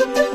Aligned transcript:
തനനം 0.00 0.33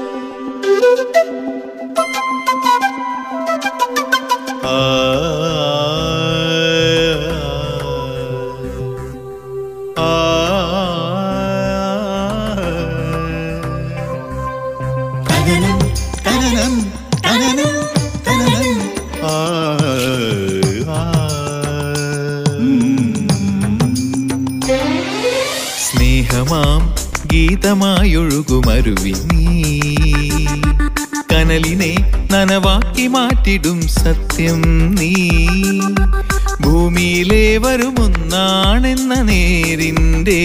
സത്യം 34.39 34.61
നീ. 34.95 35.13
ഭൂമിയിലെ 36.61 37.57
വരുമൊന്നാണെന്ന 37.57 39.13
നേരിന്റെ 39.21 40.39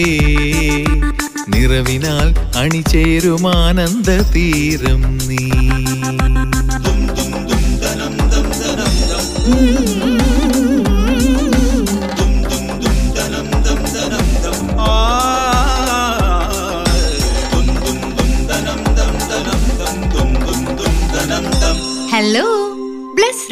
നിറവിനാൽ 1.47 2.57
അണിചേരുമാനന്ദ 2.57 4.31
തീരം 4.31 5.19
നീ. 5.27 5.94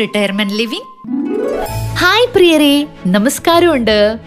റിട്ടയർമെന്റ് 0.03 0.53
ലിവിംഗ് 0.53 0.87
ഹായ് 1.95 2.27
പ്രിയരെ. 2.35 2.87
നമസ്കാരമുണ്ട്. 3.07 4.17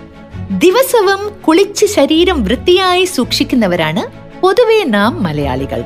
ദിവസവും 0.51 1.41
കുളിച്ച് 1.43 1.87
ശരീരം 1.87 2.45
വൃത്തിയായി 2.45 3.05
സൂക്ഷിക്കുന്നവരാണ് 3.05 4.03
പൊതുവേ 4.41 4.85
നാം 4.85 5.23
മലയാളികൾ. 5.23 5.85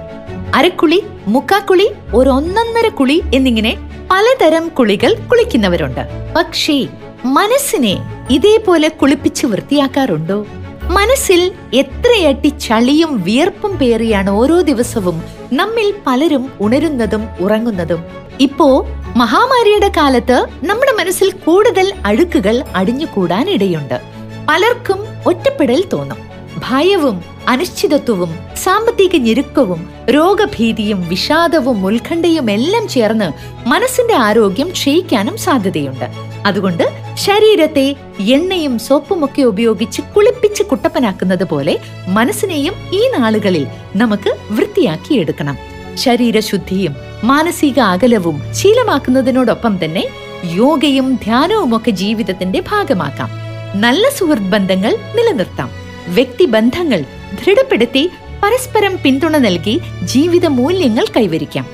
അരക്കുളി 0.55 1.03
മുക്കാക്കുളി 1.29 1.91
ഒരു 2.15 2.31
ഒന്നൊന്നര 2.31 2.89
കുളി 2.89 3.23
എന്നിങ്ങനെ 3.35 3.77
പലതരം 4.11 4.69
കുളികൾ 4.69 5.15
കുളിക്കുന്നവരുണ്ട്. 5.15 6.01
പക്ഷേ 6.37 6.87
മനസ്സിനെ 7.25 7.99
ഇതേപോലെ 8.31 8.89
കുളിപ്പിച്ച് 8.89 9.47
വൃത്തിയാക്കാറുണ്ടോ? 9.47 10.47
മനസ്സിൽ 10.83 11.53
എത്രയട്ടി 11.75 12.49
ചളിയും 12.49 13.23
വിയർപ്പും 13.23 13.79
പേറിയാണ് 13.79 14.31
ഓരോ 14.31 14.61
ദിവസവും 14.61 15.23
നമ്മിൽ 15.53 15.95
പലരും 16.07 16.53
ഉണരുന്നതും 16.61 17.29
ഉറങ്ങുന്നതും. 17.41 18.30
ഇപ്പോ 18.41 18.87
മഹാമാരിയുടെ 19.17 19.89
കാലത്ത് 19.97 20.47
നമ്മുടെ 20.63 20.93
മനസ്സിൽ 20.93 21.31
കൂടുതൽ 21.31 21.93
അഴുക്കുകൾ 22.05 22.65
അടിഞ്ഞുകൂടാൻ 22.75 23.51
ഇടയുണ്ട് 23.51 24.01
പലർക്കും 24.49 24.99
ഒറ്റപ്പെടൽ 25.27 25.85
തോന്നും. 25.93 26.19
ഭയവും 26.59 27.25
അനിശ്ചിതത്വവും 27.49 28.39
സാമ്പത്തിക 28.57 29.17
ഞെരുക്കവും 29.17 29.91
രോഗഭീതിയും 30.11 31.09
വിഷാദവും 31.09 31.87
ഉത്കണ്ഠയും 31.87 32.51
എല്ലാം 32.51 32.89
ചേർന്ന് 32.89 33.29
മനസ്സിന്റെ 33.69 34.15
ആരോഗ്യം 34.15 34.69
ക്ഷയിക്കാനും 34.69 35.37
സാധ്യതയുണ്ട്. 35.37 36.05
അതുകൊണ്ട് 36.47 36.85
ശരീരത്തെ 37.15 37.97
എണ്ണയും 38.19 38.79
സോപ്പുമൊക്കെ 38.79 39.43
ഉപയോഗിച്ച് 39.43 40.03
കുളിപ്പിച്ച് 40.03 40.63
കുട്ടപ്പനാക്കുന്നത് 40.63 41.49
പോലെ 41.49 41.79
മനസ്സിനെയും 42.09 42.75
ഈ 42.93 43.09
നാളുകളിൽ 43.19 43.67
നമുക്ക് 43.97 44.37
വൃത്തിയാക്കിയെടുക്കണം. 44.51 45.70
ശരീരശുദ്ധിയും 46.01 46.97
മാനസിക 47.25 47.79
അകലവും 47.81 48.43
ശീലമാക്കുന്നതിനോടൊപ്പം 48.55 49.75
തന്നെ 49.85 50.05
യോഗയും 50.45 51.09
ധ്യാനവും 51.25 51.77
ഒക്കെ 51.77 51.91
ജീവിതത്തിന്റെ 51.91 52.61
ഭാഗമാക്കാം. 52.61 53.31
നല്ല 53.81 54.09
സുഹൃത്ത് 54.09 54.53
ബന്ധങ്ങൾ 54.55 54.93
നിലനിർത്താം. 55.17 55.71
വ്യക്തി 56.09 56.45
ബന്ധങ്ങൾ 56.45 57.01
ദൃഢപ്പെടുത്തി 57.35 58.11
പരസ്പരം 58.43 58.99
പിന്തുണ 59.05 59.37
നൽകി 59.37 59.81
ജീവിത 60.05 60.47
മൂല്യങ്ങൾ 60.47 61.05
കൈവരിക്കാം. 61.17 61.67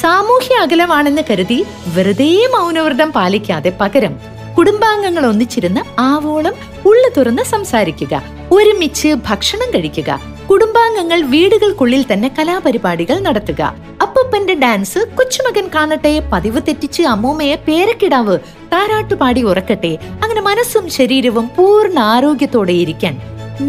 സാമൂഹ്യ 0.00 0.54
അകലമാണെന്ന് 0.54 1.22
കരുതി 1.30 1.64
വെറുതെ 1.94 2.30
മൗനവ്രതം 2.54 3.10
പാലിക്കാതെ 3.12 3.72
പകരം 3.80 4.14
കുടുംബാംഗങ്ങൾ 4.58 5.26
ഒന്നിച്ചിരുന്ന് 5.26 5.80
ആവോളം 6.00 6.54
ഉള്ളു 6.86 7.10
തുറന്ന് 7.16 7.42
സംസാരിക്കുക 7.42 8.14
ഒരുമിച്ച് 8.52 9.10
ഭക്ഷണം 9.28 9.68
കഴിക്കുക 9.74 10.10
കുടുംബാംഗങ്ങൾ 10.50 11.20
വീടുകൾക്കുള്ളിൽ 11.34 12.02
തന്നെ 12.12 12.28
കലാപരിപാടികൾ 12.38 13.20
നടത്തുക. 13.20 13.62
അപ്പൂപ്പന്റെ 14.02 14.54
ഡാൻസ് 14.54 15.00
കൊച്ചുമകൻ 15.18 15.66
കാണട്ടെ 15.74 16.22
പതിവ് 16.32 16.60
തെറ്റിച്ച് 16.68 17.02
അമ്മൂമ്മയെ 17.02 17.56
പേരക്കിടാവ് 17.68 18.38
താരാട്ടുപാടി 18.72 19.42
ഉറക്കട്ടെ 19.42 19.92
അങ്ങനെ 20.22 20.40
മനസ്സും 20.40 20.88
ശരീരവും 20.88 21.50
പൂർണ 21.56 21.98
ആരോഗ്യത്തോടെ 22.14 22.72
ഇരിക്കാൻ 22.72 23.16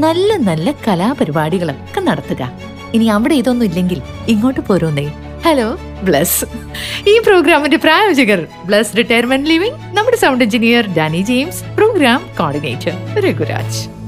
നല്ല 0.03 0.37
നല്ല 0.49 0.73
കലാപരിപാടികളൊക്കെ 0.87 2.01
നടത്തുക. 2.01 2.51
ഇനി 2.93 3.05
അവിടെ 3.05 3.35
ഇതൊന്നും 3.35 3.65
ഇല്ലെങ്കിൽ 3.65 4.01
ഇങ്ങോട്ട് 4.27 4.59
പോരോന്നേ. 4.59 5.07
Hello 5.45 5.77
bless. 6.07 6.45
ഈ 7.11 7.19
പ്രോഗ്രാമിന്റെ 7.19 7.77
പ്രായോജകർ 7.77 8.47
ബ്ലസ് 8.67 8.97
റിട്ടയർമെന്റ് 8.97 9.49
ലിവിംഗ് 9.49 9.79
നമ്മുടെ 9.97 10.17
sound 10.17 10.43
engineer 10.43 10.85
Dani 10.97 11.21
James 11.31 11.63
program 11.75 12.21
coordinator 12.39 12.93
Raghuraj. 13.25 14.02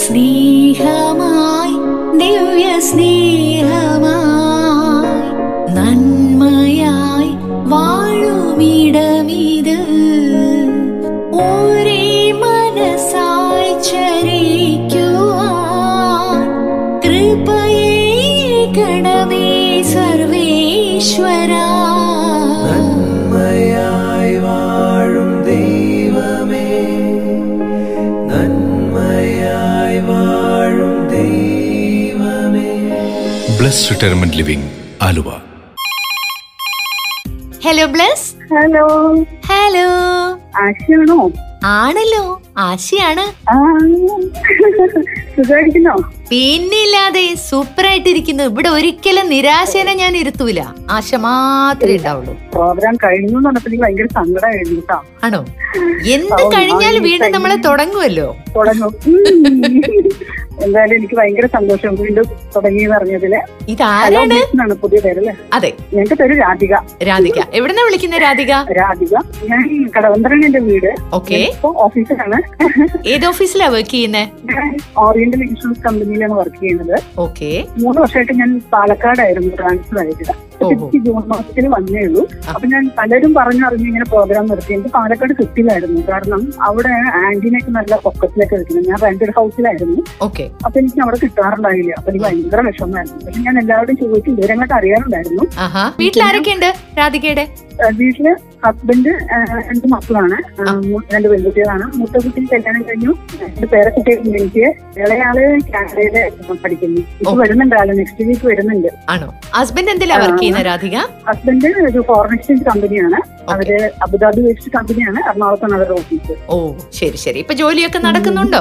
സ്നേഹമായി 0.00 1.76
ദിവ്യ 2.20 2.66
സ്നേഹമായി 2.88 4.14
നന്മയായി 5.76 7.30
വാഴുമിടമിത്. 7.72 8.18
ഒരേ 11.44 12.06
മനസ്സായി 12.42 13.72
ചരിക്കുവാൻ 13.90 15.26
കൃപയേ 17.06 17.98
കടമേ 18.78 19.50
സർവേശ്വര. 19.94 21.52
Bless 33.78 33.90
retirement 33.92 34.36
living 34.38 34.68
Aluva. 35.06 35.28
Hello 37.64 37.84
Bless 37.94 38.24
hello 38.52 38.86
hello 39.48 39.84
ആശയാണോ? 40.62 41.18
ആണല്ലോ. 41.74 42.22
ആശയാണ്. 42.64 43.24
സുഖമായിരിക്കുന്നോ 45.36 45.94
പിന്നില്ലാതെ 46.30 47.24
സൂപ്പർ 47.48 47.86
ആയിട്ടിരിക്കുന്നു 47.90 48.44
ഇവിടെ 48.50 48.70
ഒരിക്കലും 48.78 49.28
നിരാശനെ 49.34 49.94
ഞാൻ 50.02 50.16
ഇരുത്തൂല. 50.22 50.60
ആശ 50.96 51.20
മാത്രമേ 51.26 51.96
ഉണ്ടാവുള്ളൂ. 52.00 52.34
പ്രോഗ്രാം 52.56 52.96
കഴിഞ്ഞു 53.04 53.38
ഭയങ്കര 53.84 54.08
സങ്കടമായിരുന്നു 54.18 54.82
ആണോ? 55.28 55.42
എന്ത് 56.16 56.32
കഴിഞ്ഞാൽ 56.32 56.54
കഴിഞ്ഞാലും 56.56 57.04
വീണ്ടും 57.10 57.36
നമ്മളെ 57.38 57.58
തുടങ്ങുമല്ലോ 57.68 58.28
തുടങ്ങും. 58.58 58.92
എന്തായാലും 60.64 60.94
എനിക്ക് 60.96 61.14
ഭയങ്കര 61.14 61.46
സന്തോഷം. 61.46 61.94
വീണ്ടും 62.02 62.26
തുടങ്ങി 62.56 62.82
എന്ന് 62.82 62.96
പറഞ്ഞതിൽ 62.96 63.34
ഇതാണ് 63.72 64.74
പുതിയ 64.82 65.00
പേരല്ലേ 65.04 65.34
അതെ. 65.52 65.70
ഞങ്ങൾക്ക് 65.94 66.16
പേര് 66.22 66.34
രാധിക. 66.40 66.74
രാധിക. 67.10 67.38
എവിടെന്നാ 67.54 67.84
വിളിക്കുന്ന 67.84 68.18
രാധിക? 68.18 68.52
രാധിക. 68.80 69.14
ഞാൻ 69.50 69.64
കടവന്ത്രാണ് 69.96 70.44
എന്റെ 70.44 70.58
വീട്. 70.58 70.90
ഓക്കെ. 71.12 71.40
ഓഫീസിലാണ്. 71.86 72.40
ഏത് 73.06 73.26
ഓഫീസിലാ 73.26 73.68
വർക്ക് 73.68 73.90
ചെയ്യുന്നത് 73.90 74.28
ഞാൻ 74.52 74.68
ഓറിയന്റൽ 75.04 75.42
ഇൻഷുറൻസ് 75.48 75.80
കമ്പനിയിലാണ് 75.80 76.32
വർക്ക് 76.32 76.60
ചെയ്യുന്നത്. 76.60 76.96
ഓക്കെ. 77.18 77.50
മൂന്ന് 77.78 78.00
വർഷമായിട്ട് 78.00 78.32
ഞാൻ 78.32 78.60
പാലക്കാടായിരുന്നു 78.72 79.56
ട്രാൻസ്ഫർ 79.56 79.98
ആയിട്ട്. 79.98 80.47
എനിക്ക് 80.66 80.98
ജൂൺ 81.06 81.22
മാസത്തിൽ 81.32 81.66
വന്നേ 81.74 82.02
ഉള്ളൂ. 82.08 82.22
അപ്പൊ 82.54 82.66
ഞാൻ 82.72 82.84
പലരും 82.98 83.32
പറഞ്ഞറിഞ്ഞ് 83.38 83.86
ഇങ്ങനെ 83.90 84.06
പ്രോഗ്രാം 84.12 84.46
നിർത്തി 84.50 84.72
എനിക്ക് 84.76 84.92
പാലക്കാട് 84.96 85.34
കിട്ടിയിലായിരുന്നു 85.40 86.00
കാരണം 86.10 86.42
അവിടെ 86.68 86.92
ആന്റിനൊക്കെ 87.22 87.72
നല്ല 87.78 87.96
പൊക്കത്തിലൊക്കെ 88.06 88.56
വെക്കുന്നത്. 88.60 88.88
ഞാൻ 88.90 88.98
റെന്റഡ് 89.06 89.34
ഹൗസിലായിരുന്നു 89.38 89.98
ഓക്കെ. 90.28 90.46
അപ്പൊ 90.66 90.76
എനിക്ക് 90.82 91.02
അവിടെ 91.06 91.20
കിട്ടാറുണ്ടായില്ല. 91.24 91.92
അപ്പൊ 91.98 92.10
എനിക്ക് 92.10 92.26
ഭയങ്കര 92.26 92.60
വിഷമമായിരുന്നു. 92.68 93.22
പക്ഷെ 93.26 93.42
ഞാൻ 93.48 93.56
എല്ലാവരോടും 93.62 93.98
ചോദിച്ചു 94.02 94.30
വിവരങ്ങളൊക്കെ 94.30 94.76
അറിയാറുണ്ടായിരുന്നു. 94.80 95.46
രാധികയുടെ? 97.00 97.46
വീട്ടിൽ 98.02 98.28
ഹസ്ബൻഡ് 98.64 99.12
രണ്ട് 99.68 99.86
മക്കളാണ്. 99.94 100.36
രണ്ട് 101.14 101.28
പെൺകുട്ടികളാണ്. 101.28 101.84
മൂത്ത 101.98 102.16
കുട്ടി 102.24 102.40
കല്യാണം 102.52 102.82
കഴിഞ്ഞു. 102.88 103.12
രണ്ട് 103.42 103.66
പേരക്കുട്ടികൾ 103.72 104.36
എനിക്ക്. 104.40 104.64
ഇളയാൾ 105.02 105.36
കാനഡയിൽ 105.74 106.16
പഠിക്കുന്നു. 106.64 107.00
ഇപ്പൊ 107.20 107.34
വരുന്നുണ്ട് 107.42 107.76
ആൾ. 107.80 107.90
നെക്സ്റ്റ് 108.00 108.24
വീക്ക് 108.28 108.46
വരുന്നുണ്ട്. 108.46 108.88
ആണോ? 109.08 109.28
ഹസ്ബൻഡ് 109.56 109.90
എന്തിലാ 109.90 110.16
വർക്ക് 110.24 110.40
ചെയ്യുന്ന 110.40 110.62
രാധിക? 110.62 110.96
ഹസ്ബൻഡ് 111.28 111.70
ഒരു 111.90 112.02
ഫോറിൻ 112.08 112.34
എക്സ്ചേഞ്ച് 112.38 112.64
കമ്പനിയാണ് 112.64 113.20
അവർ 113.52 113.68
അബുദാബി 114.02 114.40
വേസ്റ്റ് 114.46 114.72
കമ്പനിയാണ് 114.76 115.18
എറണാകുളത്താണ് 115.28 115.74
അവരുടെ 115.74 115.94
ഓഫീസ് 116.00 116.34
ഓ 116.48 116.56
ശരി 116.98 117.16
ശരി. 117.16 117.38
ഇപ്പൊ 117.38 117.54
ജോലിയൊക്കെ 117.54 117.98
നടക്കുന്നുണ്ടോ? 117.98 118.60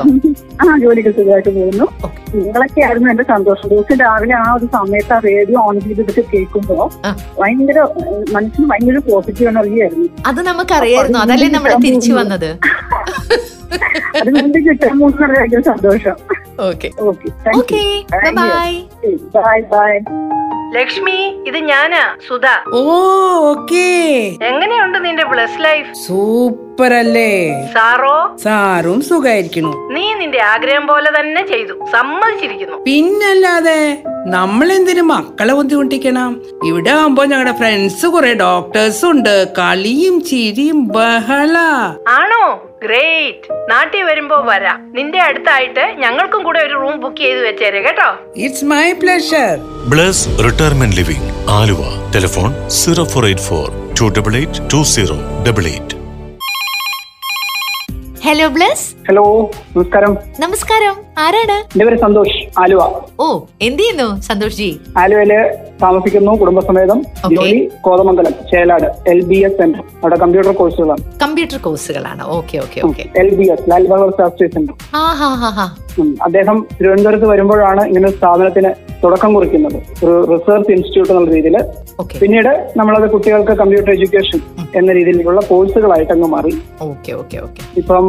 ആ 0.62 0.78
ജോലികൾ 0.84 1.12
സുഖമായിട്ട് 1.12 1.50
പോകുന്നു. 1.58 1.88
നിങ്ങളൊക്കെ 2.36 2.82
ആയിരുന്നു 2.82 3.10
എന്റെ 3.10 3.24
സന്തോഷം. 3.24 3.68
ദിവസം 3.70 3.98
രാവിലെ 4.04 4.36
ആ 4.36 4.54
ഒരു 4.54 4.68
സമയത്ത് 4.74 5.14
ആ 5.14 5.20
റേഡിയോ 5.26 5.60
ഓൺ 5.68 5.76
ചെയ്തിട്ട് 5.82 6.24
കേൾക്കുമ്പോ. 6.34 6.78
ഭയങ്കര 7.42 7.80
മനസ്സിന് 8.36 8.66
ഭയങ്കര 8.72 9.00
പോസിറ്റീവ് 9.12 9.50
എനർജി 9.50 9.80
അത് 10.26 10.40
നമുക്കറിയായിരുന്നു. 10.42 11.20
അതല്ലേ 11.20 11.50
നമ്മൾ 11.50 11.74
തിരിച്ചു 11.86 12.12
വന്നത്. 12.12 12.50
അത് 14.22 14.30
വീണ്ടും 14.36 14.62
കിട്ടാൻ 14.68 14.94
മൂന്ന് 15.00 15.28
ഭയങ്കര 15.34 15.62
സന്തോഷം. 15.72 16.16
Okay. 16.68 16.90
Okay 17.58 17.82
bye. 18.40 18.70
Bye 19.36 19.58
bye 19.74 19.92
Lakshmi 20.78 21.20
ഇത് 21.48 21.58
ഞാനാ 21.72 22.04
സുധ. 22.28 22.48
ഓ 22.74 22.82
ഓക്കേ. 23.52 23.90
എങ്ങനെയുണ്ട് 24.52 24.98
നിന്റെ 25.06 25.26
പ്ലസ് 25.34 25.60
ലൈഫ് 25.64 25.90
സൂപ്പർ. 26.08 26.67
അല്ലേ 26.86 27.66
സാറോ? 27.74 28.38
സാറും 28.44 29.02
സുഖായിരിക്കുന്നു. 29.02 29.90
നീ 29.92 30.14
നിന്റെ 30.14 30.42
ആഗ്രഹം 30.42 30.88
പോലെ 30.88 31.12
തന്നെ 31.20 31.48
ചെയ്തു. 31.48 31.86
സമ്മതിച്ചിരിക്കുന്നു. 31.92 32.78
പിന്നല്ലാതെ 32.86 33.98
നമ്മൾ 34.26 34.72
എന്തിനു 34.72 35.02
മക്കളെ 35.02 35.54
ബുദ്ധിമുട്ടിക്കണം? 35.54 36.42
ഇവിടെ 36.66 36.90
ആവുമ്പോ 36.90 37.26
ഞങ്ങളുടെ 37.26 37.58
ഫ്രണ്ട്സ് 37.58 38.06
കുറെ 38.06 38.34
ഡോക്ടേഴ്സ് 38.34 39.06
ഉണ്ട്. 39.06 39.48
കളിയും 39.58 40.24
ചിരിയും 40.24 40.88
ബഹള. 40.88 41.58
ആണോ? 42.10 42.62
ഗ്രേറ്റ് 42.84 43.72
നാട്ടിൽ 43.72 44.04
വരുമ്പോ 44.04 44.44
വരാം. 44.46 44.92
നിന്റെ 44.96 45.20
അടുത്തായിട്ട് 45.20 45.96
ഞങ്ങൾക്കും 45.98 46.44
കൂടെ 46.44 46.60
ഒരു 46.60 46.74
റൂം 46.74 47.00
ബുക്ക് 47.00 47.18
ചെയ്ത് 47.18 47.48
വെച്ചേരെ 47.48 47.82
കേട്ടോ? 47.82 48.32
It's 48.36 48.66
my 48.66 48.92
pleasure 48.92 49.58
Bless 49.90 50.28
retirement 50.44 50.96
living 50.96 51.46
Aluva. 51.50 52.12
Telephone 52.16 52.70
zero 52.70 53.04
four 53.04 53.26
eight 53.26 53.42
four 53.42 53.94
two 54.02 54.20
double 54.20 54.36
eight 54.36 54.74
two 54.74 54.84
zero 54.84 55.18
double 55.48 55.68
eight 55.68 55.97
hello 58.28 58.50
Bless 58.50 58.86
hello 59.10 59.24
നമസ്കാരം. 59.76 60.14
നമസ്കാരം. 60.44 60.96
ആരാണ്? 61.26 61.56
എന്റെ 61.74 61.84
പേര് 61.88 61.98
സന്തോഷ് 62.04 62.40
ആലുവ. 62.62 62.82
ഓ 63.24 63.28
എന്ത് 63.68 63.82
ചെയ്യുന്നു 63.82 64.08
സന്തോഷ് 64.28 64.58
ജി 64.62 64.68
ആലുവയിൽ 65.02 65.32
താമസിക്കുന്നു 65.84 66.32
കുടുംബസമേതം. 66.42 67.00
ജോലി 67.36 67.62
Kothamangalam 67.86 68.34
Chelad 68.52 68.88
L 69.14 69.20
B 69.30 69.38
S 69.48 69.58
centre. 69.62 69.82
അവിടെ 70.02 70.18
കമ്പ്യൂട്ടർ 70.24 70.52
കോഴ്സുകളാണ്. 70.60 71.04
കമ്പ്യൂട്ടർ 71.24 71.60
കോഴ്സുകളാണ്. 71.68 72.24
Okay 72.38 72.58
okay 72.66 72.82
okay. 72.90 73.06
L 73.24 73.30
B 73.40 73.48
S 73.56 73.70
Lal 73.72 73.88
Bahadur 73.94 74.12
Shastri 74.20 74.48
centre. 74.58 74.76
അദ്ദേഹം 76.28 76.58
തിരുവനന്തപുരത്ത് 76.78 77.30
വരുമ്പോഴാണ് 77.32 77.84
ഇങ്ങനെ 77.92 78.12
സ്ഥാപനത്തിന് 78.18 78.72
തുടക്കം 79.04 79.32
കുറിക്കുന്നത്. 79.36 79.80
ഒരു 80.04 80.14
റിസർച്ച് 80.34 80.72
ഇൻസ്റ്റിറ്റ്യൂട്ട് 80.76 81.12
എന്നുള്ള 81.14 81.32
രീതിയിൽ 81.38 81.58
പിന്നീട് 82.22 82.52
നമ്മളത് 82.80 83.08
കുട്ടികൾക്ക് 83.14 83.54
കമ്പ്യൂട്ടർ 83.62 83.92
എഡ്യൂക്കേഷൻ 83.96 84.40
എന്ന 84.80 84.92
രീതിയിലുള്ള 84.98 85.42
കോഴ്സുകളായിട്ട് 85.50 86.14
അങ്ങ് 86.16 86.30
മാറി 86.36 86.54
ഇപ്പം 87.82 88.06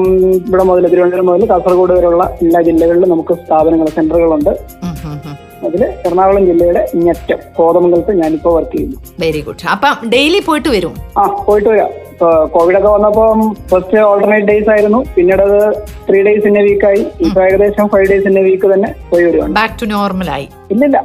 ഇവിടെ 0.48 0.64
മുതൽ 0.70 0.86
തിരുവനന്തപുരം 0.92 1.26
മുതൽ 1.26 1.46
കാസർഗോഡ് 1.50 1.92
വരെയുള്ള 1.92 2.24
എല്ലാ 2.42 2.60
ജില്ലകളിലും 2.62 3.08
നമുക്ക് 3.10 3.34
സ്ഥാപനങ്ങൾ 3.34 3.88
സെന്ററുകളുണ്ട്. 3.88 4.52
അതിൽ 5.66 5.82
എറണാകുളം 6.06 6.46
ജില്ലയുടെ 6.46 6.82
ഞെറ്റം 6.96 7.38
കോതമംഗലത്ത് 7.56 8.12
ഞാനിപ്പോ 8.22 8.50
വർക്ക് 8.56 8.74
ചെയ്യുന്നു. 8.74 8.98
വെരി 9.20 9.40
ഗുഡ് 9.40 9.64
അപ്പം 9.72 10.10
ഡെയിലി 10.10 10.40
പോയിട്ട് 10.46 10.68
വരും? 10.68 10.94
ആ 11.18 11.24
പോയിട്ട് 11.46 11.68
വരാം. 11.68 11.90
കോവിഡ് 12.54 12.78
ഒക്കെ 12.78 12.88
വന്നപ്പം 12.88 13.40
ഫസ്റ്റ് 13.70 13.98
ഓൾട്ടർനേറ്റ് 13.98 14.46
ഡേയ്സ് 14.46 14.70
ആയിരുന്നു. 14.70 15.04
പിന്നീട് 15.16 15.42
അത് 15.42 15.58
ത്രീ 16.08 16.22
ഡേയ്സ് 16.22 16.46
ഇന്ന 16.46 16.60
വീക്കായി 16.60 17.02
ഇപ്പൊ 17.20 17.40
ഏകദേശം 17.42 17.88
ഫൈവ് 17.88 18.06
ഡേയ്സ് 18.10 18.26
ഇന്ന 18.26 18.40
വീക്ക് 18.40 18.74
തന്നെ 18.74 18.94
പോയി 19.10 19.24
വരുവാണ്. 19.24 19.52
ബാക്ക് 19.52 19.76
ടു 19.82 19.86
നോർമൽ 19.86 20.30
ആയി. 20.30 20.48
ഇല്ലില്ല. 20.70 20.98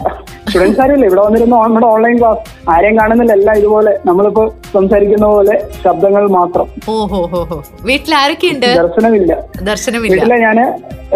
സ്റ്റുഡൻസ് 0.48 0.82
ആരുമില്ല 0.82 1.06
ഇവിടെ 1.06 1.22
വന്നിരുന്നു 1.22 1.58
നമ്മുടെ 1.64 1.86
ഓൺലൈൻ 1.86 2.20
ക്ലാസ് 2.20 2.70
ആരെയും 2.70 2.98
കാണുന്നില്ല. 3.00 3.34
എല്ലാം 3.34 3.58
ഇതുപോലെ. 3.58 4.00
നമ്മളിപ്പോ 4.06 4.46
സംസാരിക്കുന്ന 4.74 5.26
പോലെ 5.28 5.56
ശബ്ദങ്ങൾ 5.84 6.24
മാത്രം. 6.38 6.68
ഓ 6.90 6.96
ഹോ 7.12 7.22
ഹോ 7.34 7.42
ഹോ. 7.52 7.58
വീട്ടിൽ 7.90 8.14
ആരൊക്കെയുണ്ട് 8.22 8.68
ദർശനമില്ല. 8.82 9.32
ദർശനമില്ല. 9.70 10.14
വീട്ടിലെ 10.16 10.38
ഞാൻ 10.46 10.58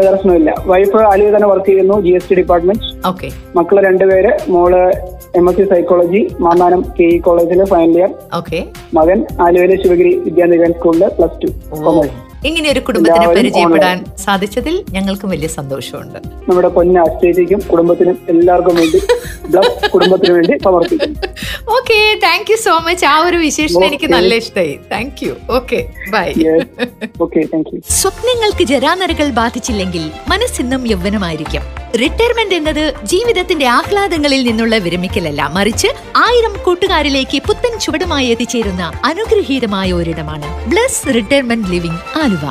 ദർശനമില്ല. 0.07 0.49
വൈഫ് 0.71 0.97
ആലുവ 1.11 1.29
തന്നെ 1.35 1.47
വർക്ക് 1.47 1.69
ചെയ്യുന്നു 1.69 1.95
G 2.01 2.11
S 2.17 2.29
T 2.29 2.35
department 2.35 2.83
okay. 3.07 3.29
മക്കൾ 3.55 3.79
രണ്ടുപേര് 3.87 4.31
മോൾ 4.55 4.73
M 5.39 5.49
S 5.49 5.57
C 5.57 5.63
psychology 5.71 6.21
Mannanam 6.39 6.81
K 6.97 7.07
E 7.15 7.19
കോളേജിലെ 7.19 7.65
ഫൈനൽ 7.73 7.97
ഇയർ 7.99 8.11
ഓക്കെ. 8.39 8.59
മകൻ 8.93 9.19
ആലുവയിലെ 9.47 9.77
ശിവഗിരി 9.83 10.13
വിദ്യാനികേതൻ 10.27 10.73
സ്കൂളിലെ 10.79 11.09
പ്ലസ് 11.17 11.41
ടു 11.43 11.49
കൊമേഴ്സ് 11.85 12.15
ഇങ്ങനെ 12.45 12.71
ഒരു 12.71 12.79
കുടുംബത്തിനെ 12.79 13.27
പരിചയപ്പെടാൻ 13.27 14.05
സാധിച്ചതിൽ 14.25 14.85
ഞങ്ങൾക്കും 14.89 15.29
വലിയ 15.29 15.47
സന്തോഷമുണ്ട്. 15.47 16.19
നമ്മുടെ 16.49 16.67
പൊന്ന 16.67 17.03
കുടുംബത്തിനും 17.71 18.17
എല്ലാവർക്കും 18.29 18.75
വേണ്ടി 18.75 18.99
കുടുംബത്തിന് 19.93 20.33
വേണ്ടി 20.33 20.53
സമർപ്പിക്കുന്നു. 20.63 21.19
Okay 21.77 22.19
thank 22.23 22.51
you 22.51 22.55
so 22.55 22.77
much 22.77 23.05
ആ 23.05 23.19
ഒരു 23.19 23.37
വിശേഷം 23.37 23.85
എനിക്ക് 23.85 24.09
നല്ല 24.13 24.35
ഇഷ്ടമായി. 24.35 24.79
താങ്ക് 24.91 25.23
യു 25.25 25.33
ഓക്കെ 25.51 25.85
ബൈ 26.09 26.33
സ്വപ്നങ്ങൾക്ക് 27.89 28.63
ജരാനരകൾ 28.63 29.29
ബാധിച്ചില്ലെങ്കിൽ 29.29 30.11
മനസ്സിന്നും 30.27 30.87
യൗവനമായിരിക്കും. 30.87 31.61
റിട്ടയർമെന്റ് 32.01 32.55
എന്നത് 32.55 32.93
ജീവിതത്തിന്റെ 33.03 33.65
ആഹ്ലാദങ്ങളിൽ 33.65 34.43
നിന്നുള്ള 34.47 34.77
വിരമിക്കലല്ല. 34.77 35.49
മറിച്ച് 35.53 35.87
ആയിരം 36.15 36.53
കൂട്ടുകാരിലേക്ക് 36.65 37.41
പുത്തൻ 37.47 37.79
ചുവടുമായി 37.79 38.27
എത്തിച്ചേരുന്ന 38.27 38.91
അനുഗ്രഹീതമായ 39.05 39.93
ഒരിടമാണ്. 39.93 40.69
ബ്ലസ് 40.69 41.07
റിട്ടയർമെന്റ് 41.15 41.67
ലിവിംഗ് 41.67 42.01
ആലുവ 42.27 42.45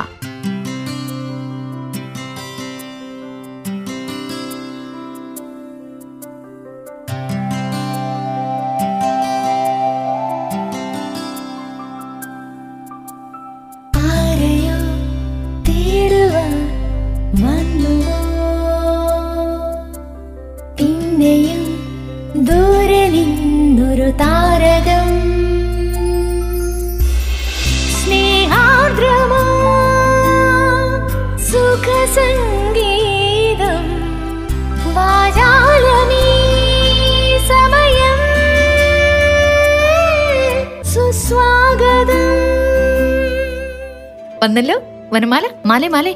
വന്നല്ലോ? 44.43 44.81
വനമാല? 45.13 45.49
മാലേ 45.65 45.87
മാലേ. 45.87 46.15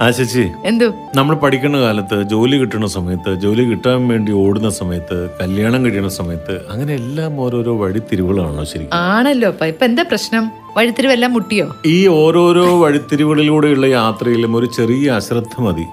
ആ 0.00 0.10
ചേച്ചി. 0.10 0.44
എന്തു? 0.64 0.84
നമ്മൾ 1.14 1.34
പഠിക്കുന്ന 1.34 1.80
കാലത്ത് 1.80 2.22
ജോലി 2.22 2.56
കിട്ടുന്ന 2.56 2.86
സമയത്ത് 2.86 3.34
ജോലി 3.34 3.64
കിട്ടാൻ 3.64 4.08
വേണ്ടി 4.08 4.32
ഓടുന്ന 4.32 4.70
സമയത്ത് 4.70 5.30
കല്യാണം 5.40 5.84
കഴിയുന്ന 5.84 6.08
സമയത്ത് 6.08 6.60
അങ്ങനെ 6.70 6.94
എല്ലാം 6.94 7.40
ഓരോരോ 7.40 7.76
വഴിത്തിരിവുകളാണോ 7.76 8.64
ശരിക്കും? 8.64 8.94
ആണല്ലോ 8.94 9.48
അപ്പൊ. 9.48 9.66
ഇപ്പൊ 9.66 9.84
എന്താ 9.84 10.02
പ്രശ്നം? 10.02 10.50
വഴിത്തിരിവെല്ലാം 10.76 11.32
മുട്ടിയോ? 11.32 11.66
ഈ 11.86 12.06
ഓരോരോ 12.06 12.80
വഴിത്തിരിവുകളിലൂടെയുള്ള 12.80 13.86
യാത്രയിലും 13.86 14.56
ഒരു 14.56 14.66
ചെറിയ 14.66 15.10
അശ്രദ്ധ 15.10 15.60
മതി. 15.60 15.86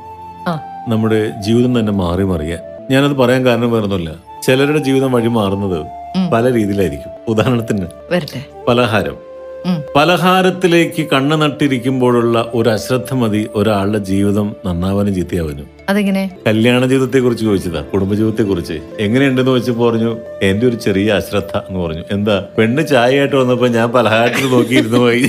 നമ്മുടെ 0.88 1.34
ജീവിതം 1.46 1.80
തന്നെ 1.80 1.92
മാറി 1.92 2.24
മറിയാൻ. 2.24 2.60
ഞാനത് 2.92 3.12
പറയാൻ 3.12 3.46
കാരണം 3.46 3.72
വേറൊന്നുമില്ല. 3.72 4.16
ചിലരുടെ 4.44 4.80
ജീവിതം 4.80 5.12
വഴി 5.12 5.28
മാറുന്നത് 5.28 5.86
പല 6.34 6.54
രീതിയിലായിരിക്കും. 6.54 7.12
ഉദാഹരണത്തിന് 7.28 7.86
പലഹാരം. 8.68 9.25
പലഹാരത്തിലേക്ക് 9.96 11.08
കണ്ണു 11.10 11.36
നട്ടിരിക്കുമ്പോഴുള്ള 11.36 12.52
ഒരു 12.54 12.70
അശ്രദ്ധ 12.70 13.14
മതി 13.14 13.48
ഒരാളുടെ 13.56 13.98
ജീവിതം 13.98 14.56
നന്നാവാനും 14.66 15.16
ചീത്തയാവാനും. 15.16 15.68
അതെങ്ങനെ? 15.90 16.32
കല്യാണ 16.48 16.86
ജീവിതത്തെ 16.86 17.20
കുറിച്ച് 17.20 17.44
ചോദിച്ചതാ 17.44 17.82
കുടുംബജീവിതത്തെ 17.82 18.44
കുറിച്ച് 18.44 18.80
എങ്ങനെയുണ്ടെന്ന് 19.00 19.52
വെച്ച് 19.52 19.72
പറഞ്ഞു 19.72 20.18
എന്റെ 20.42 20.68
ഒരു 20.68 20.76
ചെറിയ 20.76 21.12
അശ്രദ്ധ 21.12 21.58
എന്ന് 21.58 21.80
പറഞ്ഞു. 21.80 22.04
എന്താ 22.12 22.46
പെണ്ണ് 22.58 22.88
ചായയായിട്ട് 22.88 23.36
വന്നപ്പോ 23.36 23.68
ഞാൻ 23.68 23.92
പലഹാരത്തിൽ 23.92 24.50
നോക്കിയിരുന്നു 24.50 24.98
പോയി. 24.98 25.28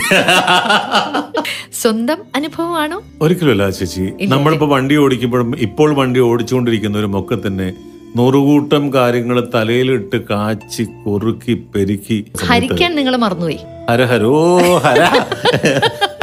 സ്വന്തം 1.82 2.16
അനുഭവമാണോ? 2.34 3.02
ഒരിക്കലുമല്ല 3.22 3.70
ചേച്ചി. 3.70 4.12
നമ്മളിപ്പോ 4.22 4.66
വണ്ടി 4.66 4.96
ഓടിക്കുമ്പോഴും 4.96 5.54
ഇപ്പോൾ 5.58 5.94
വണ്ടി 5.94 6.20
ഓടിച്ചുകൊണ്ടിരിക്കുന്നവരും 6.20 7.20
ഒക്കെ 7.20 7.46
തന്നെ 7.46 7.72
നൂറുകൂട്ടം 8.16 8.92
കാര്യങ്ങൾ 8.92 9.48
തലയിലിട്ട് 9.54 10.16
കാച്ചി 10.16 10.82
കുറുക്കി 10.82 11.54
പെരുക്കി. 11.74 12.32
ഹരിക്കാൻ 12.46 12.96
നിങ്ങൾ 12.96 13.16
മറന്നുപോയി. 13.16 13.58
ഹര 13.90 14.04
ഹരോ. 14.04 14.58
ഹര 14.78 15.02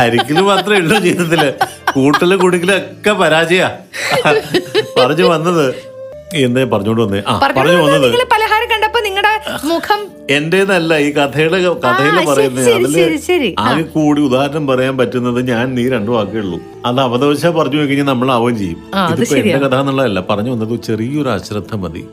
ഹരിക്കൽ 0.02 0.42
മാത്രമേ 0.42 0.78
ഉള്ളൂ 0.78 1.00
ജീവിതത്തിൽ. 1.00 1.54
കൂട്ടൽ 1.94 2.36
കുടുക്കലൊക്കെ 2.36 3.12
പരാജയ. 3.12 3.70
പറഞ്ഞു 5.00 5.24
വന്നത്. 5.24 5.93
എന്താ 6.36 6.64
പറഞ്ഞോണ്ട് 6.74 7.02
വന്നേ. 7.02 7.22
ആ 7.28 7.40
പറഞ്ഞു 7.40 7.72
വന്നത് 7.72 8.04
നിങ്ങൾ 8.04 8.26
പലഹാരം 8.32 8.68
കണ്ടപ്പോ 8.72 9.00
നിങ്ങളുടെ 9.00 9.34
മുഖം 9.66 10.00
എന്റേതല്ല 10.30 10.98
ഈ 10.98 11.12
കഥയുടെ 11.12 11.58
കഥയിൽ 11.86 12.26
പറയുന്നത് 12.30 12.70
അതിൽ. 12.74 13.56
ആകെ 13.60 13.82
കൂടി 13.82 14.22
ഉദാഹരണം 14.22 14.68
പറയാൻ 14.68 14.98
പറ്റുന്നത് 14.98 15.48
ഞാൻ 15.48 15.76
നീ 15.76 15.90
രണ്ടു 15.90 16.12
വാക്കേ 16.12 16.40
ഉള്ളൂ. 16.40 16.60
അത് 16.86 17.02
അവതവശ 17.02 17.46
പറഞ്ഞു 17.48 17.78
കഴിഞ്ഞാൽ 17.78 18.06
നമ്മൾ 18.06 18.32
ആവുകയും 18.32 18.58
ചെയ്യും. 18.58 18.80
ഇതിപ്പോ 19.14 19.36
എന്റെ 19.36 19.60
കഥ 19.68 19.76
എന്നുള്ളതല്ല 19.76 20.20
പറഞ്ഞു 20.30 20.52
വന്നത് 20.52 20.82
ചെറിയൊരു 20.82 21.30
അശ്രദ്ധ 21.30 21.76
മതി. 21.76 22.04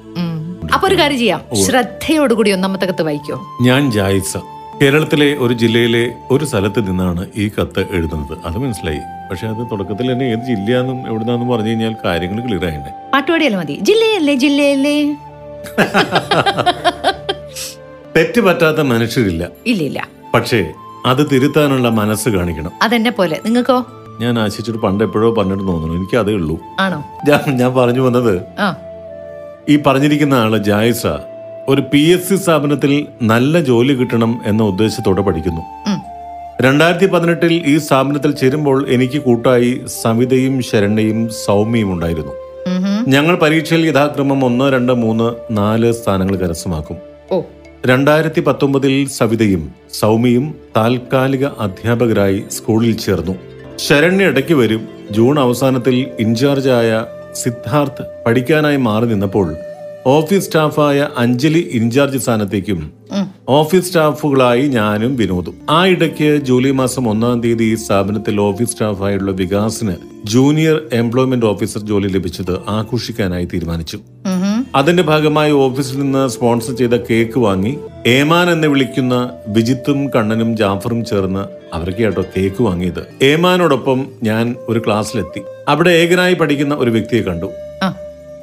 അപ്പൊ 0.74 0.88
ഒരു 0.88 0.98
കാര്യം 0.98 1.18
ചെയ്യാം. 1.18 1.40
ശ്രദ്ധയോടുകൂടി 1.66 2.50
ഒന്നാമത്തെ 2.50 2.86
കത്ത് 2.86 3.02
വായിക്കോ. 3.02 3.36
ഞാൻ 3.62 3.92
ജായിസ. 3.92 4.36
കേരളത്തിലെ 4.82 5.38
ഒരു 5.38 5.52
ജില്ലയിലെ 5.52 6.12
ഒരു 6.30 6.44
സ്ഥലത്ത് 6.44 6.88
നിന്നാണ് 6.88 7.26
ഈ 7.36 7.48
കത്ത് 7.48 7.96
എഴുതുന്നത്. 7.96 8.38
അത് 8.44 8.58
മനസ്സിലായി. 8.58 9.00
പക്ഷെ 9.30 9.46
അത് 9.46 9.70
തുടക്കത്തിൽ 9.70 10.12
തന്നെ 10.12 10.24
ഏത് 10.24 10.40
ജില്ലയാന്നും 10.40 11.08
എവിടുന്നാന്നും 11.08 11.48
പറഞ്ഞു 11.48 11.68
കഴിഞ്ഞാൽ 11.68 11.96
കാര്യങ്ങൾ 12.04 12.46
ക്ലിയർ 12.46 12.64
ആയിട്ട് 12.64 13.12
പാട്ടുപാടിയല്ല 13.12 13.56
മതി. 13.56 13.78
ജില്ലയല്ലേ 13.82 14.34
ജില്ലയല്ലേ? 14.34 15.16
തെറ്റ് 18.16 18.40
പറ്റാത്ത 18.40 18.92
മനുഷ്യരില്ല. 18.92 19.48
ഇല്ല 19.66 19.82
ഇല്ല. 19.82 20.08
പക്ഷേ 20.34 20.72
അത് 21.06 21.32
തിരുത്താനുള്ള 21.32 21.88
മനസ്സ് 21.88 22.28
കാണിക്കണം. 22.28 22.72
അതെന്നെ 22.82 23.10
പോലെ. 23.10 23.40
നിങ്ങൾക്കോ? 23.46 23.86
ഞാൻ 24.20 24.38
ആശിച്ചിട്ട് 24.38 24.78
പണ്ട് 24.78 25.04
എപ്പോഴോ 25.04 25.34
പറഞ്ഞിട്ട് 25.34 25.68
തോന്നുന്നു. 25.68 25.96
എനിക്ക് 25.96 26.16
അതേ 26.16 26.32
ഉള്ളൂ. 26.32 26.60
ആണോ? 26.80 27.04
ഞാൻ 27.28 27.56
ഞാൻ 27.56 27.74
പറഞ്ഞു 27.74 28.00
വന്നത് 28.00 28.40
ഈ 29.68 29.82
പറഞ്ഞിരിക്കുന്ന 29.86 30.34
ആൾ 30.34 30.56
ജായിസ 30.56 31.06
ഒരു 31.70 31.82
പി 31.92 31.98
എസ് 31.98 32.28
സി 32.28 32.36
സ്ഥാപനത്തിൽ 32.36 33.06
നല്ല 33.22 33.60
ജോലി 33.60 33.94
കിട്ടണം 33.94 34.40
എന്ന 34.46 34.62
ഉദ്ദേശത്തോടെ 34.62 35.22
പഠിക്കുന്നു. 35.22 35.62
രണ്ടായിരത്തി 36.62 37.06
പതിനെട്ടിൽ 37.06 37.52
ഈ 37.66 37.78
സ്ഥാപനത്തിൽ 37.78 38.30
ചേരുമ്പോൾ 38.30 38.78
എനിക്ക് 38.88 39.18
കൂട്ടായി 39.22 39.80
സവിതയും 40.02 40.62
ശരണ്യയും 40.62 41.28
സൗമ്യയും 41.46 41.92
ഉണ്ടായിരുന്നു. 41.92 42.32
ഞങ്ങൾ 43.08 43.36
പരീക്ഷയിൽ 43.36 43.86
യഥാക്രമം 43.86 44.44
ഒന്ന് 44.44 44.72
രണ്ട് 44.72 44.92
മൂന്ന് 44.92 45.28
നാല് 45.58 45.92
സ്ഥാനങ്ങൾ 45.92 46.36
കരസ്ഥമാക്കും. 46.36 46.98
രണ്ടായിരത്തി 47.86 48.40
പത്തൊമ്പതിൽ 48.40 49.08
സവിതയും 49.08 49.62
സൗമ്യയും 50.00 50.54
താൽക്കാലിക 50.76 51.46
അധ്യാപകരായി 51.46 52.44
സ്കൂളിൽ 52.50 52.96
ചേർന്നു. 52.96 53.36
ശരണ്യ 53.76 54.24
ഇടയ്ക്ക് 54.24 54.54
വരും. 54.54 54.88
ജൂൺ 55.10 55.38
അവസാനത്തിൽ 55.38 56.06
ഇൻചാർജായ 56.20 57.04
സിദ്ധാർത്ഥ് 57.34 58.04
പഠിക്കാനായി 58.26 58.76
മാറി 58.76 59.06
നിന്നപ്പോൾ 59.06 59.48
ഓഫീസ് 60.06 60.44
സ്റ്റാഫായ 60.44 61.08
അഞ്ജലി 61.18 61.70
ഇൻചാർജ് 61.72 62.18
സ്ഥാനത്തേക്കും 62.18 62.90
ഓഫീസ് 63.48 63.86
സ്റ്റാഫുകളായി 63.86 64.66
ഞാനും 64.66 65.16
വിനോദും. 65.16 65.54
ആ 65.70 65.86
ഇടയ്ക്ക് 65.86 66.36
ജൂലൈ 66.36 66.70
മാസം 66.70 67.08
ഒന്നാം 67.08 67.40
തീയതി 67.40 67.64
ഈ 67.64 67.74
സ്ഥാപനത്തിൽ 67.74 68.40
ഓഫീസ് 68.40 68.70
സ്റ്റാഫായുള്ള 68.70 69.30
വികാസിന് 69.30 69.96
ജൂനിയർ 70.24 70.80
എംപ്ലോയ്മെന്റ് 70.92 71.46
ഓഫീസർ 71.46 71.80
ജോലി 71.80 72.08
ലഭിച്ചത് 72.08 72.58
ആഘോഷിക്കാനായി 72.68 73.44
തീരുമാനിച്ചു. 73.44 73.98
അതിന്റെ 74.74 75.02
ഭാഗമായി 75.02 75.52
ഓഫീസിൽ 75.52 76.00
നിന്ന് 76.00 76.28
സ്പോൺസർ 76.28 76.76
ചെയ്ത 76.76 76.90
കേക്ക് 76.90 77.38
വാങ്ങി 77.38 77.78
ഏമാൻ 78.06 78.50
എന്ന് 78.50 78.68
വിളിക്കുന്ന 78.68 79.30
വിജിത്തും 79.48 80.10
കണ്ണനും 80.10 80.56
ജാഫറും 80.56 81.04
ചേർന്ന് 81.04 81.44
അവർക്ക് 81.74 81.98
കേട്ടോ 81.98 82.24
കേക്ക് 82.36 82.62
വാങ്ങിയത്. 82.62 83.24
ഏമാനോടൊപ്പം 83.24 84.06
ഞാൻ 84.22 84.56
ഒരു 84.68 84.82
ക്ലാസ്സിലെത്തി. 84.86 85.40
അവിടെ 85.68 85.90
ഏകനായി 85.90 86.34
പഠിക്കുന്ന 86.34 86.74
ഒരു 86.74 86.90
വ്യക്തിയെ 86.90 87.22
കണ്ടു. 87.22 87.50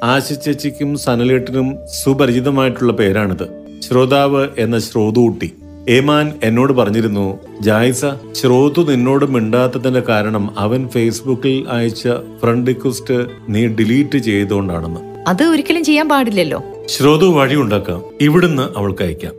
ആശ 0.04 0.32
ചേച്ചിക്കും 0.32 0.98
സനലേട്ടനും 0.98 1.76
സുപരിചിതമായിട്ടുള്ള 2.04 2.92
പേരാണിത്. 2.92 3.64
ശ്രോതാവ് 3.80 4.48
എന്ന 4.58 4.78
ശ്രോതൂട്ടി. 4.78 5.54
ഏമാൻ 5.88 6.32
എന്നോട് 6.44 6.72
പറഞ്ഞിരുന്നു 6.72 7.38
ജായിസ 7.60 8.04
ശ്രോതു 8.32 8.82
നിന്നോട് 8.90 9.24
മിണ്ടാത്തതിന്റെ 9.24 10.00
കാരണം 10.00 10.58
അവൻ 10.58 10.88
ഫേസ്ബുക്കിൽ 10.88 11.66
അയച്ച 11.70 12.08
ഫ്രണ്ട് 12.42 12.70
റിക്വസ്റ്റ് 12.70 13.26
നീ 13.48 13.66
ഡിലീറ്റ് 13.66 14.18
ചെയ്തുകൊണ്ടാണെന്ന് 14.18 15.00
അത് 15.28 15.42
ഒരിക്കലും 15.42 15.84
ചെയ്യാൻ 15.84 16.08
പാടില്ലല്ലോ. 16.08 16.62
ശ്രോതു 16.86 17.26
വഴി 17.26 17.54
ഉണ്ടാക്കാം. 17.54 18.02
ഇവിടുന്ന് 18.20 18.78
അവൾക്ക് 18.78 19.02
അയക്കാം. 19.02 19.32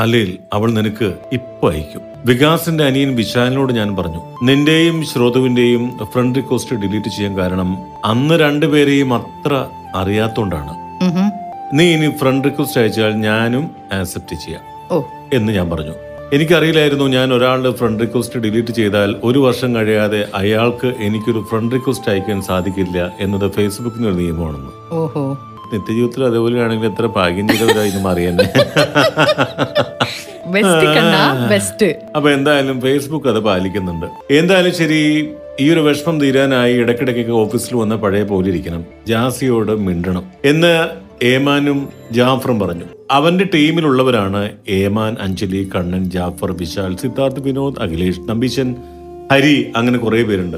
അല്ലെങ്കിൽ 0.00 0.38
അവൾ 0.52 0.70
നിനക്ക് 0.70 1.14
ഇപ്പൊ 1.32 1.70
അയക്കും. 1.70 2.00
വികാസിന്റെ 2.26 2.84
അനിയൻ 2.84 3.16
വിശാലിനോട് 3.16 3.72
ഞാൻ 3.72 3.96
പറഞ്ഞു 3.96 4.20
നിന്റെയും 4.42 5.06
ശ്രോതുവിന്റെയും 5.06 5.90
ഫ്രണ്ട് 6.12 6.38
റിക്വസ്റ്റ് 6.38 6.76
ഡിലീറ്റ് 6.76 7.08
ചെയ്യാൻ 7.08 7.38
കാരണം 7.38 7.76
അന്ന് 8.04 8.34
രണ്ടുപേരെയും 8.34 9.14
അത്ര 9.14 9.66
അറിയാത്തോണ്ടാണ്. 9.94 10.72
നീ 11.74 11.84
ഇനി 11.94 12.08
ഫ്രണ്ട് 12.20 12.44
റിക്വസ്റ്റ് 12.48 12.80
അയച്ചാൽ 12.80 13.12
ഞാനും 13.28 13.64
ആക്സെപ്റ്റ് 13.92 14.36
ചെയ്യാം. 14.44 14.64
എന്ന് 15.32 15.52
ഞാൻ 15.52 15.66
പറഞ്ഞു. 15.70 15.94
എനിക്കറിയില്ലായിരുന്നു 16.34 17.06
ഞാൻ 17.14 17.28
ഒരാളുടെ 17.34 17.70
ഫ്രണ്ട് 17.70 18.00
റിക്വസ്റ്റ് 18.02 18.38
ഡിലീറ്റ് 18.44 18.72
ചെയ്താൽ 18.78 19.10
ഒരു 19.24 19.38
വർഷം 19.38 19.70
കഴിയാതെ 19.76 20.20
അയാൾക്ക് 20.34 20.88
എനിക്കൊരു 21.06 21.40
ഫ്രണ്ട് 21.50 21.74
റിക്വസ്റ്റ് 21.74 22.10
അയക്കാൻ 22.12 22.38
സാധിക്കില്ല 22.42 22.98
എന്നത് 23.20 23.46
ഫേസ്ബുക്കിന് 23.56 24.06
ഒരു 24.06 24.14
നിയമമാണെന്ന് 24.14 24.72
നിത്യജീവിതത്തിൽ 25.74 26.24
അതേപോലെ 26.24 26.56
ആണെങ്കിൽ 26.64 26.86
എത്ര 26.86 27.06
ഭാഗ്യം 27.06 27.46
ഇത് 27.90 27.98
മാറിയെന്നെ 28.06 28.46
കണ്ണ 30.96 31.16
ബെസ്റ്റ് 31.52 31.88
അപ്പൊ 32.16 32.28
എന്തായാലും 32.30 32.76
ഫേസ്ബുക്ക് 32.80 33.28
അത് 33.28 33.40
പാലിക്കുന്നുണ്ട്. 33.40 34.06
എന്തായാലും 34.40 34.74
ശരി 34.80 35.00
ഈ 35.60 35.70
ഒരു 35.70 35.80
വിഷമം 35.80 36.20
തീരാനായി 36.20 36.74
ഇടയ്ക്കിടയ്ക്കൊക്കെ 36.74 37.32
ഓഫീസിൽ 37.32 37.76
വന്ന 37.76 37.96
പഴയ 37.96 38.22
പോലെ 38.22 38.48
ഇരിക്കണം. 38.48 38.84
ജാസിയോട് 39.06 39.72
മിണ്ടണം. 39.72 40.22
എന്ന് 40.44 40.88
ഏമാനും 41.24 41.88
ജാഫറും 42.12 42.60
പറഞ്ഞു. 42.60 42.84
അവന്റെ 43.10 43.48
ടീമിലുള്ളവരാണ് 43.54 44.50
ഏമാൻ 44.68 45.16
അഞ്ജലി 45.20 45.70
കണ്ണൻ 45.76 46.10
ജാഫർ 46.10 46.52
വിശാൽ 46.52 46.96
സിദ്ധാർത്ഥ് 46.96 47.40
വിനോദ് 47.40 47.74
അഖിലേഷ് 47.80 48.20
നമ്പീശൻ 48.20 48.74
ഹരി 49.32 49.72
അങ്ങനെ 49.76 49.98
കുറെ 49.98 50.22
പേരുണ്ട്. 50.22 50.56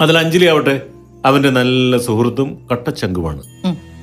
അതിൽ 0.00 0.18
അഞ്ജലി 0.18 0.46
ആവട്ടെ 0.46 0.80
അവന്റെ 1.24 1.50
നല്ല 1.50 1.98
സുഹൃത്തും 1.98 2.58
കട്ടച്ചങ്കുമാണ്. 2.72 3.42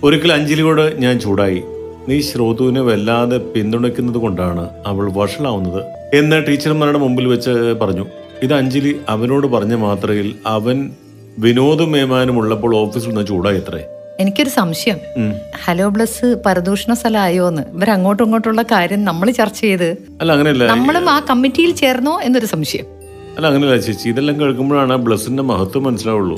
ഒരിക്കൽ 0.03 0.31
അഞ്ജലിയോട് 0.31 1.01
ഞാൻ 1.01 1.19
ചൂടായി. 1.19 1.61
നീ 2.09 2.21
ശ്രോതുവിനെ 2.21 2.81
വല്ലാതെ 2.81 3.37
പിന്തുണയ്ക്കുന്നത് 3.37 4.17
കൊണ്ടാണ് 4.17 4.69
അവൾ 4.85 5.11
വഷളാവുന്നത് 5.11 5.83
എന്ന് 6.15 6.47
ടീച്ചർമാരുടെ 6.47 6.97
മുമ്പിൽ 6.97 7.27
വെച്ച് 7.27 7.49
പറഞ്ഞു. 7.81 8.05
ഇത് 8.43 8.53
അഞ്ജലി 8.53 8.91
അവനോട് 9.09 9.47
പറഞ്ഞ 9.47 9.75
മാത്രയിൽ 9.85 10.27
അവൻ 10.47 10.77
വിനോദും 11.43 11.89
മേമാനും 11.91 12.37
ഉള്ളപ്പോൾ 12.39 12.71
ഓഫീസിൽ 12.75 13.09
നിന്ന് 13.09 13.25
ചൂടായി 13.27 13.57
എത്രേ 13.61 13.81
എനിക്കൊരു 14.19 14.49
സംശയം. 14.49 14.97
ഹലോ 15.65 15.85
ബ്ലസ് 15.95 16.27
പരദൂഷണ 16.45 16.93
സ്ഥലമായോന്ന് 16.93 17.61
ഇവർ 17.75 17.89
അങ്ങോട്ടും 17.89 18.23
ഇങ്ങോട്ടുള്ള 18.25 18.61
കാര്യം 18.71 19.01
നമ്മൾ 19.09 19.27
ചർച്ച 19.31 19.59
ചെയ്ത് 19.61 19.89
അല്ല 20.21 20.31
അങ്ങനെയല്ല. 20.35 20.63
നമ്മളും 20.73 21.05
ആ 21.09 21.17
കമ്മിറ്റിയിൽ 21.29 21.71
ചേർന്നോ 21.81 22.15
എന്നൊരു 22.27 22.49
സംശയം. 22.53 22.87
അല്ല 23.35 23.45
അങ്ങനെയല്ല 23.49 23.77
ചേച്ചി. 23.87 24.05
ഇതെല്ലാം 24.09 24.35
കേൾക്കുമ്പോഴാണ് 24.41 24.95
ബ്ലസിന്റെ 25.07 25.43
മഹത്വം 25.51 25.83
മനസ്സിലാവുള്ളൂ. 25.89 26.37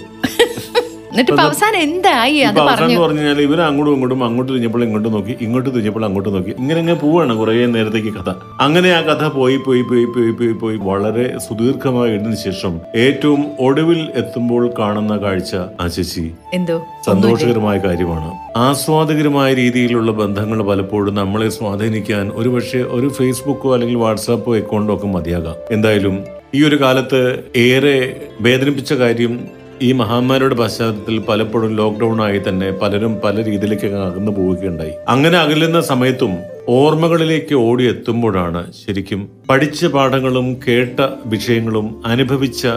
എന്നിട്ട് 1.11 1.41
അവസാനം 1.41 1.79
എന്തായി 1.79 2.37
അത് 2.39 2.59
പറഞ്ഞു. 2.59 2.97
പറഞ്ഞു 2.99 3.21
കഴിഞ്ഞാൽ 3.21 3.41
ഇവർ 3.41 3.61
അങ്ങോട്ടും 3.61 3.93
ഇങ്ങോട്ടും 3.93 4.23
അങ്ങോട്ട് 4.23 4.51
തിരിഞ്ഞപ്പോൾ 4.51 4.83
ഇങ്ങോട്ട് 4.83 5.13
നോക്കി 5.13 5.37
ഇങ്ങോട്ട് 5.41 5.69
തിരിഞ്ഞപ്പോൾ 5.69 6.05
അങ്ങോട്ട് 6.05 6.29
നോക്കി. 6.33 6.51
ഇങ്ങനെ 6.59 6.79
ഇങ്ങനെ 6.79 6.97
പോവാണ് 6.99 7.37
കുറെ 7.37 7.65
നേരത്തേക്ക് 7.65 8.07
കഥ. 8.07 8.29
അങ്ങനെ 8.61 8.89
ആ 8.89 9.01
കഥ 9.01 9.27
പോയി 9.37 9.57
പോയി 9.57 9.81
പോയി 9.81 10.05
പോയി 10.05 10.31
പോയി 10.31 10.53
പോയി 10.53 10.77
വളരെ 10.77 11.37
സുദീർഘമായി 11.37 12.11
എഴുതിന് 12.11 12.35
ശേഷം 12.35 12.73
ഏറ്റവും 12.95 13.45
ഒടുവിൽ 13.59 14.01
എത്തുമ്പോൾ 14.15 14.73
കാണുന്ന 14.79 15.17
കാഴ്ച 15.17 15.55
ആ 15.55 15.87
ശശി 15.87 16.25
എന്തോ? 16.53 16.77
സന്തോഷകരമായ 17.05 17.77
കാര്യമാണ്. 17.77 18.29
ആസ്വാദകരമായ 18.57 19.53
രീതിയിലുള്ള 19.53 20.11
ബന്ധങ്ങൾ 20.11 20.63
പലപ്പോഴും 20.63 21.15
നമ്മളെ 21.15 21.49
സ്വാധീനിക്കാൻ 21.49 22.31
ഒരുപക്ഷെ 22.35 22.77
ഒരു 22.77 23.07
ഫേസ്ബുക്കോ 23.09 23.73
അല്ലെങ്കിൽ 23.73 23.95
വാട്സാപ്പോ 23.95 24.55
അക്കൗണ്ടോ 24.55 24.95
ഒക്കെ 24.95 25.07
മതിയാകാം. 25.07 25.55
എന്തായാലും 25.71 26.15
ഈ 26.55 26.63
ഒരു 26.63 26.81
കാലത്ത് 26.81 27.19
ഏറെ 27.55 27.97
വേദനിപ്പിച്ച 28.41 28.93
കാര്യം 28.93 29.33
ഈ 29.81 29.91
മഹാമാരിയുടെ 29.91 30.55
പശ്ചാത്തലത്തിൽ 30.55 31.19
പലപ്പോഴും 31.19 31.75
ലോക്ക്ഡൌൺ 31.75 32.21
ആയി 32.21 32.41
തന്നെ 32.49 32.71
പലരും 32.71 33.15
പല 33.23 33.43
രീതിയിലേക്ക് 33.43 33.85
അകന്നു 33.85 34.31
പോവുകയുണ്ടായി. 34.31 34.91
അങ്ങനെ 35.09 35.37
അകലുന്ന 35.37 35.81
സമയത്തും 35.81 36.37
ഓർമ്മകളിലേക്ക് 36.69 37.55
ഓടി 37.55 37.83
എത്തുമ്പോഴാണ് 37.89 38.73
ശരിക്കും 38.73 39.29
പഠിച്ച 39.49 39.85
പാഠങ്ങളും 39.85 40.59
കേട്ട 40.67 41.07
വിഷയങ്ങളും 41.25 42.01
അനുഭവിച്ച 42.05 42.67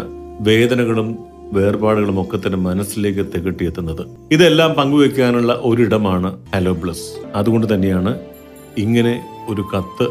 വേദനകളും 0.41 1.19
വേർപാടുകളും 1.53 2.23
ഒക്കെ 2.23 2.37
തന്നെ 2.37 2.59
മനസ്സിലേക്ക് 2.59 3.21
തികട്ടിയെത്തുന്നത്. 3.21 4.07
ഇതെല്ലാം 4.33 4.73
പങ്കുവെക്കാനുള്ള 4.73 5.61
ഒരിടമാണ് 5.63 6.39
ഹലോ 6.55 6.73
പ്ലസ് 6.73 7.07
അതുകൊണ്ട് 7.35 7.75
തന്നെയാണ് 7.75 8.19
ഇങ്ങനെ 8.79 9.25
ഒരു 9.49 9.65
കത്ത് 9.77 10.09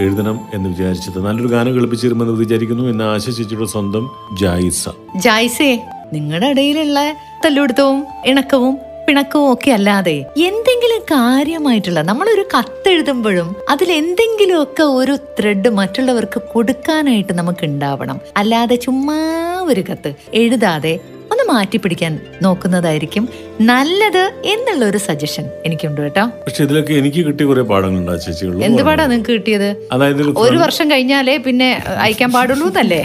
എഴുതണം 0.00 0.40
എന്ന് 0.54 0.68
വിചാരിച്ചത്. 0.68 1.18
നല്ലൊരു 1.18 1.48
ഗാനം 1.48 1.74
കളിപ്പിച്ചിരുമെന്ന് 1.74 2.34
വിചാരിക്കുന്നു 2.34 2.84
എന്ന് 2.84 3.04
ആശ്വസിച്ചിട്ടുള്ള 3.04 3.70
സ്വന്തം 3.70 4.10
ജായിസ. 4.40 4.88
ജായ്സേ 5.16 5.80
നിങ്ങളുടെ 6.12 6.48
ഇടയിലുള്ള 6.48 6.98
തല്ലുപിടുത്തവും 7.44 8.00
ഇണക്കവും 8.26 8.74
പിണക്കവും 9.06 9.46
ഒക്കെ 9.52 9.70
അല്ലാതെ 9.70 10.14
എന്തെങ്കിലും 10.40 11.00
കാര്യമായിട്ടുള്ള 11.10 12.00
നമ്മളൊരു 12.02 12.44
കത്തെഴുതുമ്പോഴും 12.54 13.48
അതിൽ 13.68 13.88
എന്തെങ്കിലുമൊക്കെ 13.92 14.84
ഒരു 14.92 15.14
ത്രെഡ് 15.38 15.70
മറ്റുള്ളവർക്ക് 15.70 16.40
കൊടുക്കാനായിട്ട് 16.52 17.32
നമുക്ക് 17.32 17.64
ഉണ്ടാവണം 17.64 18.20
അല്ലാതെ 18.36 18.76
ചുമ്മാ 18.76 19.18
ഒരു 19.64 19.84
കത്ത് 19.90 20.12
എഴുതാതെ 20.34 20.94
ഒന്ന് 21.42 21.54
മാറ്റിപ്പിടിക്കാൻ 21.54 22.20
നോക്കുന്നതായിരിക്കും 22.42 23.28
നല്ലത് 23.60 24.32
എന്നുള്ള 24.44 24.84
ഒരു 24.84 24.98
സജഷൻ 24.98 25.44
എനിക്കുണ്ട് 25.66 26.00
കേട്ടോ. 26.00 26.26
പക്ഷെ 26.44 26.64
ഇതിലൊക്കെ 26.64 26.92
എനിക്ക് 26.92 27.26
കിട്ടിയ 27.26 27.46
കുറെ 27.46 27.62
പാഠങ്ങളുണ്ട് 27.62 28.64
എന്ത് 28.68 28.82
പാടാ 28.88 29.06
നിങ്ങൾക്ക് 29.06 29.30
കിട്ടിയത്? 29.30 29.76
അതായത് 29.92 30.22
ഒരു 30.44 30.56
വർഷം 30.56 30.90
കഴിഞ്ഞാലേ 30.90 31.36
പിന്നെ 31.46 31.82
അയക്കാൻ 32.04 32.32
പാടുള്ളൂ 32.32 32.68
എന്നല്ലേ? 32.68 33.02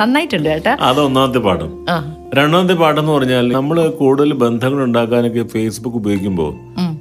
നന്നായിട്ടുണ്ട് 0.00 0.48
കേട്ടോ. 0.48 0.76
അത് 0.80 1.00
ഒന്നാമത്തെ 1.00 1.38
പാഠം. 1.38 1.70
രണ്ടാമത്തെ 2.38 2.74
പാഠം 2.74 2.82
പാട്ടെന്ന് 2.82 3.12
പറഞ്ഞാൽ 3.12 3.52
നമ്മൾ 3.58 3.88
കൂടുതൽ 4.00 4.32
ബന്ധങ്ങൾ 4.44 4.84
ഉണ്ടാക്കാനൊക്കെ 4.84 5.44
ഫേസ്ബുക്ക് 5.54 5.96
ഉപയോഗിക്കുമ്പോൾ. 6.02 6.52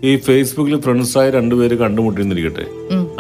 ഈ 0.04 0.18
ഫേസ്ബുക്കിൽ 0.28 0.82
ഫ്രണ്ട്സായ 0.82 1.30
രണ്ടുപേര് 1.38 1.78
കണ്ടുമുട്ടിന്നിരിക്കട്ടെ. 1.84 2.66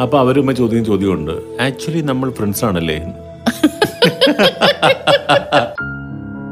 അപ്പൊ 0.01 0.19
അവരുമ്മ 0.25 0.51
ചോദ്യം 0.61 0.85
ചോദ്യമുണ്ട്. 0.91 1.35
ആക്ച്വലി 1.67 2.03
നമ്മൾ 2.11 2.29
ഫ്രണ്ട്സ് 2.39 2.65
ആണല്ലേ? 2.69 2.99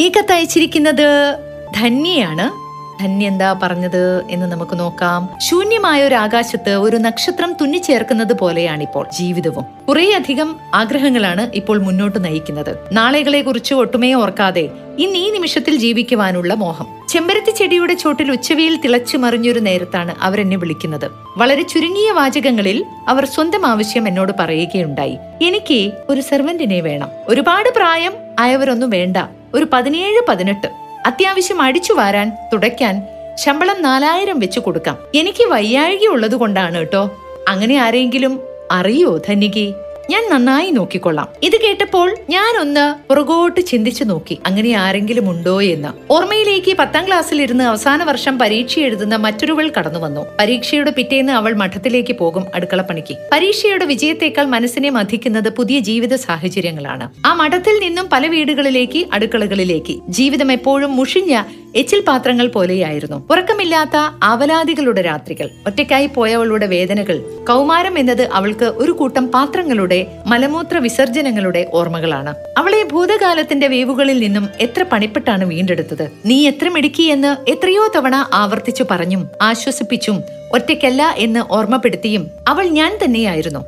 ഈ 0.00 0.08
കത്ത് 0.08 0.32
അയച്ചിരിക്കുന്നത് 0.32 1.36
ധന്യയാണ്. 1.76 2.68
ധന്യ 3.02 3.26
എന്താ 3.26 3.60
പറഞ്ഞത് 3.62 4.24
എന്ന് 4.30 4.46
നമുക്ക് 4.46 4.80
നോക്കാം. 4.80 5.28
ശൂന്യമായ 5.50 6.02
ഒരു 6.02 6.14
ആകാശത്ത് 6.14 6.70
ഒരു 6.70 6.96
നക്ഷത്രം 6.96 7.52
തുന്നിച്ചേർക്കുന്നത് 7.60 8.32
പോലെയാണിപ്പോൾ 8.32 9.06
ജീവിതവും. 9.12 9.64
കുറേയധികം 9.88 10.56
ആഗ്രഹങ്ങളാണ് 10.74 11.50
ഇപ്പോൾ 11.54 11.82
മുന്നോട്ട് 11.82 12.24
നയിക്കുന്നത്. 12.24 12.76
നാളെകളെ 12.92 13.42
കുറിച്ച് 13.42 13.74
ഒട്ടുമേ 13.74 14.12
ഓർക്കാതെ 14.12 14.68
ഇന്ന് 14.98 15.18
ഈ 15.18 15.30
നിമിഷത്തിൽ 15.30 15.76
ജീവിക്കുവാനുള്ള 15.76 16.54
മോഹം. 16.54 16.86
ചെമ്പരത്തി 17.08 17.50
ചെടിയുടെ 17.50 17.94
ചോട്ടിൽ 17.94 18.32
ഉച്ചവയിൽ 18.32 18.76
തിളച്ചു 18.76 19.16
മറിഞ്ഞൊരു 19.16 19.60
നേരത്താണ് 19.60 20.14
അവരെന്നെ 20.22 20.56
വിളിക്കുന്നത്. 20.56 21.10
വളരെ 21.36 21.62
ചുരുങ്ങിയ 21.62 22.10
വാചകങ്ങളിൽ 22.10 22.84
അവർ 23.08 23.24
സ്വന്തം 23.24 23.66
ആവശ്യം 23.66 24.08
എന്നോട് 24.08 24.32
പറയുകയുണ്ടായി. 24.40 25.18
എനിക്ക് 25.42 25.92
ഒരു 26.08 26.20
സെർവന്റിനെ 26.20 26.80
വേണം. 26.80 27.08
ഒരുപാട് 27.28 27.68
പ്രായം 27.68 28.12
ആയവരൊന്നും 28.38 28.90
വേണ്ട. 28.90 29.16
ഒരു 29.54 29.66
പതിനേഴ് 29.72 30.20
പതിനെട്ട്. 30.28 30.66
അത്യാവശ്യം 31.06 31.62
അടിച്ചു 31.62 31.92
വാരാൻ 31.92 32.32
തുടയ്ക്കാൻ 32.52 33.02
ശമ്പളം 33.34 33.82
നാലായിരം 33.82 34.38
വെച്ച് 34.38 34.60
കൊടുക്കാം. 34.60 34.98
എനിക്ക് 35.14 35.48
വയ്യാഴിക 35.48 36.08
ഉള്ളത് 36.08 36.36
കൊണ്ടാണ് 36.36 36.78
കേട്ടോ. 36.78 37.10
അങ്ങനെ 37.48 37.76
ആരെങ്കിലും 37.76 38.40
അറിയോ 38.70 39.16
ധന്യകി 39.16 39.74
ഞാൻ 40.10 40.30
നന്നായി 40.30 40.70
നോക്കിക്കൊള്ളാം. 40.70 41.28
ഇത് 41.42 41.60
കേട്ടപ്പോൾ 41.60 42.16
ഞാൻ 42.30 42.60
ഒന്ന് 42.60 43.08
പുറകോട്ട് 43.08 43.60
ചിന്തിച്ചു 43.60 44.04
നോക്കി. 44.04 44.38
അങ്ങനെ 44.46 44.72
ആരെങ്കിലും 44.72 45.30
ഉണ്ടോ 45.30 45.62
എന്ന്. 45.62 46.12
ഓർമ്മയിലേക്ക് 46.12 46.76
പത്താം 46.76 47.06
ക്ലാസ്സിൽ 47.06 47.42
ഇരുന്ന് 47.42 47.64
അവസാന 47.64 48.02
വർഷം 48.02 48.38
പരീക്ഷ 48.38 48.78
എഴുതുന്ന 48.78 49.16
മറ്റൊരുവൾ 49.16 49.72
കടന്നു 49.78 49.98
വന്നു. 49.98 50.26
പരീക്ഷയുടെ 50.40 50.90
പിറ്റേന്ന് 50.90 51.32
അവൾ 51.32 51.54
മഠത്തിലേക്ക് 51.54 52.12
പോകും 52.12 52.44
അടുക്കളപ്പണിക്ക്. 52.54 53.16
പരീക്ഷയുടെ 53.32 53.84
വിജയത്തേക്കാൾ 53.84 54.44
മനസ്സിനെ 54.44 54.90
മതിക്കുന്നത് 54.90 55.48
പുതിയ 55.48 55.78
ജീവിത 55.78 56.14
സാഹചര്യങ്ങളാണ്. 56.14 57.10
ആ 57.26 57.34
മഠത്തിൽ 57.34 57.80
നിന്നും 57.80 58.08
പല 58.12 58.26
വീടുകളിലേക്ക് 58.26 59.06
അടുക്കളകളിലേക്ക്. 59.12 60.00
ജീവിതം 60.08 60.52
എപ്പോഴും 60.52 60.96
മുഷിഞ്ഞ 60.96 61.42
എച്ചിൽ 61.76 62.04
പാത്രങ്ങൾ 62.08 62.48
പോലെയായിരുന്നു. 62.48 63.26
ഉറക്കമില്ലാത്ത 63.30 63.96
അവലാദികളുടെ 64.22 65.02
രാത്രികൾ. 65.02 65.50
ഒറ്റയ്ക്കായി 65.66 66.06
പോയവളുടെ 66.06 66.66
വേദനകൾ. 66.66 67.18
കൗമാരം 67.48 67.98
എന്നത് 67.98 68.22
അവൾക്ക് 68.32 68.64
ഒരു 68.64 68.92
കൂട്ടം 68.92 69.28
പാത്രങ്ങളുടെ 69.28 70.06
മലമൂത്ര 70.26 70.78
വിസർജനങ്ങളുടെ 70.78 71.70
ഓർമ്മകളാണ്. 71.74 72.34
അവളെ 72.58 72.82
ഭൂതകാലത്തിന്റെ 72.82 73.68
വേവുകളിൽ 73.68 74.18
നിന്നും 74.18 74.48
എത്ര 74.60 74.82
പണിപ്പെട്ടാണ് 74.82 75.44
വീണ്ടെടുത്തത്? 75.44 76.10
നീ 76.26 76.46
എത്ര 76.46 76.68
മിടുക്കിയെന്ന് 76.68 77.50
എത്രയോ 77.50 77.92
തവണ 77.96 78.26
ആവർത്തിച്ചു 78.32 78.84
പറഞ്ഞും 78.90 79.28
ആശ്വസിപ്പിച്ചും 79.42 80.22
ഒറ്റയ്ക്കല്ല 80.52 81.14
എന്ന് 81.16 81.40
ഓർമ്മപ്പെടുത്തിയും 81.50 82.30
അവൾ 82.48 82.66
ഞാൻ 82.68 82.98
തന്നെയായിരുന്നു. 83.04 83.60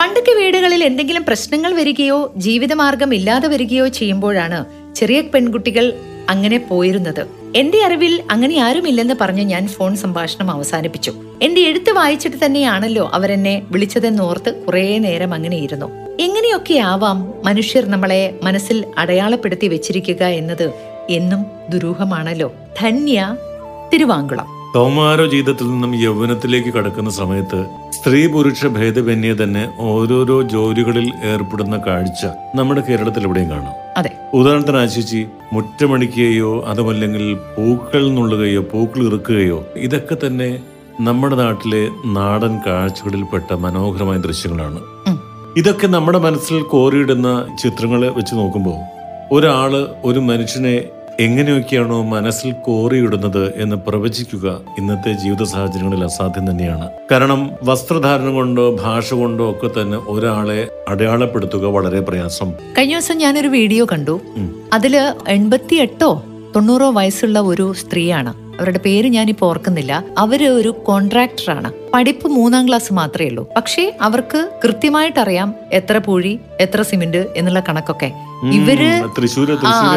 പണ്ടൊക്കെ 0.00 0.32
വീടുകളിൽ 0.32 0.84
എന്തെങ്കിലും 0.84 1.24
പ്രശ്നങ്ങൾ 1.24 1.74
വരികയോ 1.74 2.32
ജീവിതമാർഗം 2.36 3.14
ഇല്ലാതെ 3.14 3.48
വരികയോ 3.48 3.88
ചെയ്യുമ്പോഴാണ് 3.88 4.64
ചെറിയ 4.94 5.20
പെൺകുട്ടികൾ 5.20 5.92
അങ്ങനെ 6.30 6.58
പോയിരുന്നത്. 6.58 7.39
എന്റെ 7.56 7.84
അറിവിൽ 7.84 8.22
അങ്ങനെ 8.30 8.58
ആരുമില്ലെന്ന് 8.58 9.14
പറഞ്ഞ് 9.20 9.42
ഞാൻ 9.42 9.68
ഫോൺ 9.68 9.96
സംഭാഷണം 9.96 10.50
അവസാനിപ്പിച്ചു. 10.50 11.12
എന്റെ 11.42 11.60
എഴുത്ത് 11.60 11.90
വായിച്ചിട്ട് 11.92 12.36
തന്നെയാണല്ലോ 12.44 13.10
അവരെന്നെ 13.12 13.62
വിളിച്ചതെന്നോർത്ത് 13.70 14.54
കുറേ 14.54 14.98
നേരം 14.98 15.34
അങ്ങനെ 15.34 15.56
ഇരുന്നു 15.56 15.86
എങ്ങനെയൊക്കെ 16.20 16.74
ആവാം 16.74 17.32
മനുഷ്യർ 17.44 17.84
നമ്മളെ 17.84 18.38
മനസ്സിൽ 18.42 18.84
അടയാളപ്പെടുത്തി 18.98 19.66
വെച്ചിരിക്കുക 19.66 20.22
എന്നത് 20.22 20.72
എന്നും 21.10 21.46
ദുരൂഹമാണല്ലോ. 21.68 22.52
ധന്യ 22.80 23.36
തിരുവാങ്കുളം. 23.92 24.46
കൗമാര 24.74 25.24
ജീവിതത്തിൽ 25.24 25.70
നിന്നും 25.70 26.02
യൗവനത്തിലേക്ക് 26.02 26.68
കടക്കുന്ന 26.68 27.10
സമയത്ത് 27.10 27.66
സ്ത്രീ 27.90 28.26
പുരുഷ 28.26 28.66
ഭേദമന്യേ 28.66 29.34
തന്നെ 29.34 29.72
ഓരോരോ 29.80 30.42
ജോലികളിൽ 30.42 31.12
ഏർപ്പെടുന്ന 31.24 31.76
കാഴ്ച 31.76 32.26
നമ്മുടെ 32.54 32.80
കേരളത്തിൽ 32.80 33.26
കാണാം. 33.26 33.79
അതെ. 33.96 34.10
ഉദാഹരണത്തിന് 34.34 34.76
ആശിച്ചി 34.76 35.26
മുറ്റമണിക്കുകയോ 35.52 36.64
അതുമല്ലെങ്കിൽ 36.66 37.34
പൂക്കൾ 37.56 38.10
നുള്ളുകയോ 38.10 38.62
പൂക്കൾ 38.62 39.06
ഇറുക്കുകയോ 39.06 39.64
ഇതൊക്കെ 39.76 40.16
തന്നെ 40.26 40.58
നമ്മുടെ 41.00 41.36
നാട്ടിലെ 41.36 41.88
നാടൻ 42.06 42.60
കാഴ്ചകളിൽപ്പെട്ട 42.66 43.52
മനോഹരമായ 43.52 44.18
ദൃശ്യങ്ങളാണ്. 44.18 44.80
ഇതൊക്കെ 45.56 45.86
നമ്മുടെ 45.86 46.18
മനസ്സിൽ 46.18 46.62
കോറിയിടുന്ന 46.62 47.46
ചിത്രങ്ങളെ 47.62 48.08
വെച്ച് 48.08 48.34
നോക്കുമ്പോൾ 48.34 48.78
ഒരാൾ 49.34 49.86
ഒരു 50.04 50.18
മനുഷ്യനെ 50.18 50.88
എങ്ങനെയൊക്കെയാണോ 51.20 52.02
മനസ്സിൽ 52.02 52.52
കോറിയിടുന്നത് 52.52 53.52
എന്ന് 53.56 53.76
പ്രവചിക്കുക 53.76 54.60
ഇന്നത്തെ 54.78 55.12
ജീവിത 55.12 55.42
സാഹചര്യങ്ങളിൽ 55.42 56.04
അസാധ്യം 56.04 56.50
തന്നെയാണ്. 56.50 56.88
കാരണം 57.10 57.50
വസ്ത്രധാരണം 57.62 58.34
കൊണ്ടോ 58.34 58.76
ഭാഷ 58.82 59.14
കൊണ്ടോ 59.14 59.50
ഒക്കെ 59.50 59.80
തന്നെ 59.80 59.98
ഒരാളെ 59.98 60.68
അടയാളപ്പെടുത്തുക 60.88 61.64
വളരെ 61.64 62.00
പ്രയാസം. 62.00 62.52
കഴിഞ്ഞ 62.78 62.92
ദിവസം 62.92 63.18
ഞാനൊരു 63.18 63.48
വീഡിയോ 63.48 63.86
കണ്ടു. 63.92 64.20
അതിൽ 64.72 65.14
എൺപത്തി 65.28 65.74
എട്ടോ 65.76 66.22
തൊണ്ണൂറോ 66.56 66.90
വയസ്സുള്ള 66.90 67.40
ഒരു 67.40 67.72
സ്ത്രീയാണ്. 67.72 68.49
അവരുടെ 68.60 68.80
പേര് 68.86 69.08
ഞാനിപ്പോൾ 69.16 69.46
ഓർക്കുന്നില്ല. 69.46 69.92
അവർ 70.18 70.40
ഒരു 70.58 70.70
കോൺട്രാക്ടറാണ് 70.88 71.70
പഠിപ്പ് 71.94 72.28
മൂന്നാം 72.28 72.64
ക്ലാസ് 72.68 72.92
മാത്രമേ 72.92 73.28
ഉള്ളൂ. 73.28 73.44
പക്ഷേ 73.56 73.84
അവർക്ക് 74.08 74.40
കൃത്യമായിട്ട് 74.64 75.20
അറിയാം 75.20 75.48
എത്ര 75.72 75.98
പൂഴി 75.98 76.32
എത്ര 76.60 76.82
സിമെന്റ് 76.82 77.22
എന്നുള്ള 77.36 77.62
കണക്കൊക്കെ. 77.68 78.10
ഇവർ 78.58 78.80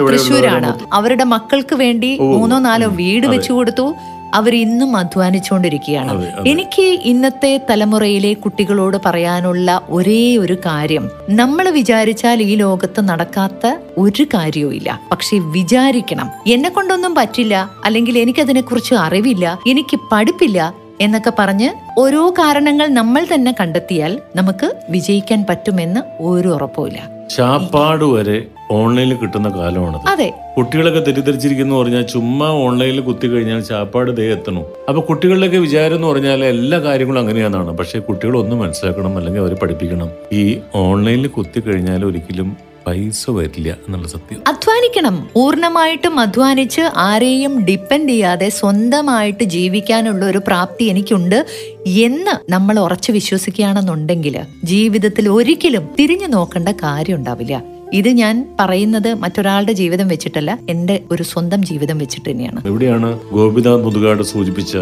തൃശ്ശൂരാണ്. 0.10 0.72
അവരുടെ 0.94 1.26
മക്കൾക്ക് 1.34 1.76
വേണ്ടി 1.76 2.10
മൂന്നോ 2.20 2.60
നാലോ 2.60 2.88
വീട് 3.02 3.28
വെച്ചു 3.34 3.52
കൊടുത്തു. 3.54 3.86
അവർ 4.34 4.56
ഇന്നും 4.56 4.96
അധ്വാനിച്ചുകൊണ്ടിരിക്കുകയാണ്. 4.96 6.12
എനിക്ക് 6.48 6.82
ഇന്നത്തെ 6.82 7.62
തലമുറയിലെ 7.70 8.34
കുട്ടികളോട് 8.34 8.98
പറയാനുള്ള 9.06 9.82
ഒരേ 9.90 10.38
ഒരു 10.38 10.58
കാര്യം 10.66 11.10
നമ്മൾ 11.30 11.70
വിചാരിച്ചാൽ 11.70 12.42
ഈ 12.42 12.56
ലോകത്ത് 12.56 13.02
നടക്കാത്ത 13.02 13.76
ഒരു 13.98 14.24
കാര്യവും 14.24 14.74
ഇല്ല. 14.74 15.00
പക്ഷെ 15.12 15.38
വിചാരിക്കണം. 15.38 16.30
എന്നെ 16.48 16.70
കൊണ്ടൊന്നും 16.70 17.16
പറ്റില്ല 17.16 17.70
അല്ലെങ്കിൽ 17.86 18.18
എനിക്കതിനെക്കുറിച്ച് 18.18 18.96
അറിവില്ല 18.96 19.60
എനിക്ക് 19.68 20.00
പഠിപ്പില്ല 20.12 20.74
എന്നൊക്കെ 21.02 21.34
പറഞ്ഞ് 21.40 21.70
ഓരോ 21.98 22.30
കാരണങ്ങൾ 22.30 22.88
നമ്മൾ 22.88 23.28
തന്നെ 23.34 23.56
കണ്ടെത്തിയാൽ 23.60 24.20
നമുക്ക് 24.36 24.76
വിജയിക്കാൻ 24.90 25.46
പറ്റുമെന്ന് 25.50 26.00
ഒരു 26.20 26.48
ഉറപ്പുമില്ല. 26.48 27.00
ശാപ്പാട് 27.36 28.06
വരെ 28.06 28.38
ഓൺലൈനിൽ 28.72 29.16
കിട്ടുന്ന 29.16 29.50
കാലമാണ് 29.50 29.98
അതെ. 30.08 30.28
കുട്ടികളൊക്കെ 30.58 31.00
തെറ്റിദ്ധരിച്ചിരിക്കുന്നു 31.00 31.76
പറഞ്ഞാൽ 31.76 32.02
ചുമ്മാ 32.02 32.48
ഓൺലൈനിൽ 32.48 33.00
കുത്തി 33.00 33.28
കഴിഞ്ഞാൽ 33.28 33.60
ചാപ്പാട് 33.62 34.18
ദേ 34.18 34.26
എത്തണം. 34.32 34.64
അപ്പൊ 34.90 35.02
കുട്ടികളിലൊക്കെ 35.02 35.58
വിചാരം 35.58 35.96
എന്ന് 35.96 36.08
പറഞ്ഞാൽ 36.08 36.46
എല്ലാ 36.46 36.80
കാര്യങ്ങളും 36.80 37.20
അങ്ങനെയാണെന്നാണ് 37.20 37.78
പക്ഷെ 37.78 38.00
കുട്ടികളൊന്നും 38.00 38.60
മനസ്സിലാക്കണം 38.60 39.18
അല്ലെങ്കിൽ 39.18 39.42
അവരെ 39.42 39.56
പഠിപ്പിക്കണം. 39.56 40.10
ഈ 40.34 40.44
ഓൺലൈനിൽ 40.76 41.28
കുത്തി 41.28 41.60
കഴിഞ്ഞാൽ 41.60 42.06
ഒരിക്കലും 42.06 42.50
പൈസ 42.88 43.30
വരില്ല 43.30 43.70
എന്നുള്ള 43.70 44.08
സത്യം. 44.08 44.42
അധ്വാനിക്കണം. 44.48 45.30
പൂർണമായിട്ടും 45.34 46.20
അധ്വാനിച്ച് 46.20 46.82
ആരെയും 46.96 47.66
ഡിപ്പെൻഡ് 47.66 48.10
ചെയ്യാതെ 48.10 48.50
സ്വന്തമായിട്ട് 48.50 49.44
ജീവിക്കാനുള്ള 49.44 50.26
ഒരു 50.26 50.38
പ്രാപ്തി 50.38 50.84
എനിക്കുണ്ട് 50.84 51.46
എന്ന് 51.86 52.52
നമ്മൾ 52.52 52.80
ഉറച്ചു 52.80 53.12
വിശ്വസിക്കുകയാണെന്നുണ്ടെങ്കിൽ 53.12 54.40
ജീവിതത്തിൽ 54.64 55.30
ഒരിക്കലും 55.30 55.90
തിരിഞ്ഞു 56.00 56.28
നോക്കേണ്ട 56.28 56.70
കാര്യം 56.70 57.16
ഉണ്ടാവില്ല. 57.16 57.64
ഇത് 57.94 58.10
ഞാൻ 58.10 58.56
പറയുന്നത് 58.60 59.14
മറ്റൊരാളുടെ 59.14 59.72
ജീവിതം 59.72 60.08
വെച്ചിട്ടല്ല 60.08 60.60
എന്റെ 60.70 61.04
ഒരു 61.12 61.24
സ്വന്തം 61.24 61.66
ജീവിതം 61.66 61.98
വെച്ചിട്ട് 61.98 62.30
തന്നെയാണ്. 62.30 62.68
എവിടെയാണ് 62.68 63.20
ഗോപിനാഥ് 63.32 63.84
മുതുകാട് 63.84 64.24
സൂചിപ്പിച്ച 64.24 64.78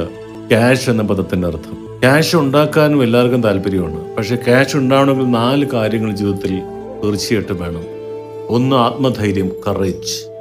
ക്യാഷ് 0.50 0.90
എന്ന 0.90 1.04
പദത്തിന്റെ 1.04 1.48
അർത്ഥം. 1.48 2.00
ക്യാഷ് 2.00 2.36
ഉണ്ടാക്കാനും 2.36 3.04
എല്ലാവർക്കും 3.04 3.44
താല്പര്യമാണ്. 3.44 4.16
പക്ഷെ 4.16 4.36
ക്യാഷ് 4.36 4.78
ഉണ്ടാവണമെങ്കിൽ 4.78 5.26
നാല് 5.26 5.66
കാര്യങ്ങൾ 5.66 6.16
ജീവിതത്തിൽ 6.16 6.62
തീർച്ചയായിട്ടും 7.04 7.60
വേണം. 7.62 7.84
ഒന്ന് 8.50 8.76
ആത്മധൈര്യം 8.76 9.52
കറേജ്. 9.68 10.32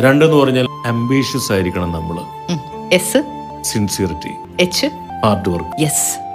രണ്ടെന്ന് 0.00 0.36
പറഞ്ഞാൽ 0.36 0.66
അംബീഷ്യസ് 0.86 1.52
ആയിരിക്കണം 1.52 1.92
നമ്മൾ. 1.92 2.18
സിൻസിയറിറ്റി 3.62 4.62
എച്ച് 4.62 4.86
ഹാർഡ് 4.86 5.48
വർക്ക് 5.48 5.82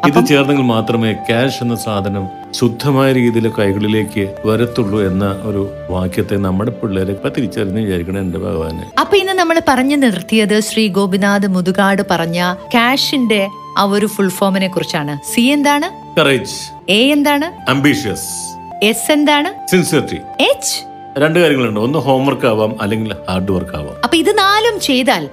ഇത് 0.08 0.26
ചേർന്നെങ്കിൽ 0.26 0.64
മാത്രമേ 0.64 1.14
ക്യാഷ് 1.14 1.64
എന്ന 1.64 1.76
സാധനം 1.76 2.28
ശുദ്ധമായ 2.52 3.14
രീതിയിൽ 3.14 3.48
കൈകളിലേക്ക് 3.48 4.36
വരത്തുള്ളൂ 4.46 5.02
എന്ന 5.02 5.26
ഒരു 5.44 5.70
വാക്യത്തെ 5.90 6.36
നമ്മുടെ 6.36 6.72
പിള്ളേരെ 6.72 7.12
ഇപ്പൊ 7.12 7.30
തിരിച്ചറിഞ്ഞ് 7.30 7.86
വിചാരിക്കണം 7.86 8.20
എന്റെ 8.20 8.40
ഭഗവാനെ. 8.40 8.92
അപ്പൊ 9.00 9.18
ഇന്ന് 9.18 9.34
നമ്മൾ 9.34 9.62
പറഞ്ഞു 9.68 9.96
നിർത്തിയത് 9.96 10.60
ശ്രീ 10.60 10.88
ഗോപിനാഥ് 10.88 11.48
മുതുകാട് 11.48 12.02
പറഞ്ഞ 12.12 12.54
ക്യാഷിന്റെ 12.54 13.48
ആ 13.78 13.84
ഒരു 13.84 14.06
ഫുൾ 14.06 14.30
ഫോമിനെ 14.30 14.68
കുറിച്ചാണ്. 14.68 15.34
സി 15.34 15.42
എന്താണ്? 15.42 16.20
കറേജ് 16.20 16.92
എ 16.92 17.12
എന്താണ്? 17.12 17.70
അംബീഷ്യസ് 17.70 18.47
എസ് 18.84 19.12
എന്താണ്? 19.12 19.68
സിൻസിയറിറ്റി 19.68 20.16
എച്ച് 20.44 20.84
രണ്ട് 21.20 21.40
കാര്യങ്ങളുണ്ട്. 21.40 21.80
ഒന്ന് 21.80 22.00
ഹോംവർക്ക് 22.00 22.46
ആവാം 22.46 22.82
അല്ലെങ്കിൽ 22.82 23.14
ഹാർഡ് 23.30 23.52
വർക്ക് 23.52 23.76
ആവാം. 23.76 24.04
അപ്പൊ 24.04 24.18
ഇത് 24.18 24.38
നാലും 24.38 24.80
ചെയ്താൽ 24.80 25.30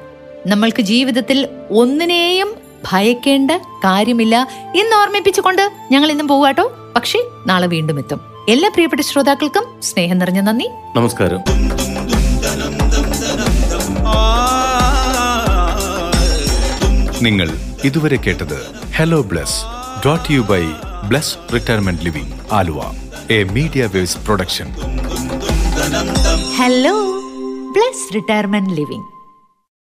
നമ്മൾക്ക് 0.46 0.82
ജീവിതത്തിൽ 0.82 1.48
ഒന്നിനെയും 1.70 2.54
ഭയക്കേണ്ട 2.92 3.50
കാര്യമില്ല 3.50 4.48
എന്ന് 4.52 4.96
ഓർമ്മിപ്പിച്ചുകൊണ്ട് 4.96 5.72
ഞങ്ങൾ 5.92 6.10
ഇന്നും 6.10 6.28
പോവാട്ടോ 6.28 6.92
പക്ഷേ 6.96 7.18
നാളെ 7.46 7.66
വീണ്ടും 7.66 7.98
എത്തും. 7.98 8.20
എല്ലാ 8.48 8.68
പ്രിയപ്പെട്ട 8.68 9.02
ശ്രോതാക്കൾക്കും 9.02 9.64
സ്നേഹം 9.82 10.18
നിറഞ്ഞ 10.18 10.40
നന്ദി. 10.40 10.68
നമസ്കാരം. 10.96 11.40
നിങ്ങൾ 17.22 17.48
ഇതുവരെ 17.84 18.16
കേട്ടത് 18.16 18.66
hello 18.96 19.22
Bless 19.22 19.64
dot 20.06 20.32
U 20.32 20.40
by 20.40 20.62
Bless 21.08 21.36
retirement 21.54 22.02
living 22.04 22.32
Aluva. 22.52 23.03
A 23.30 23.44
media 23.44 23.86
waves 23.86 24.18
production. 24.18 24.68
Hello 26.56 26.94
Bless 27.72 28.14
retirement 28.14 28.70
living 28.70 29.06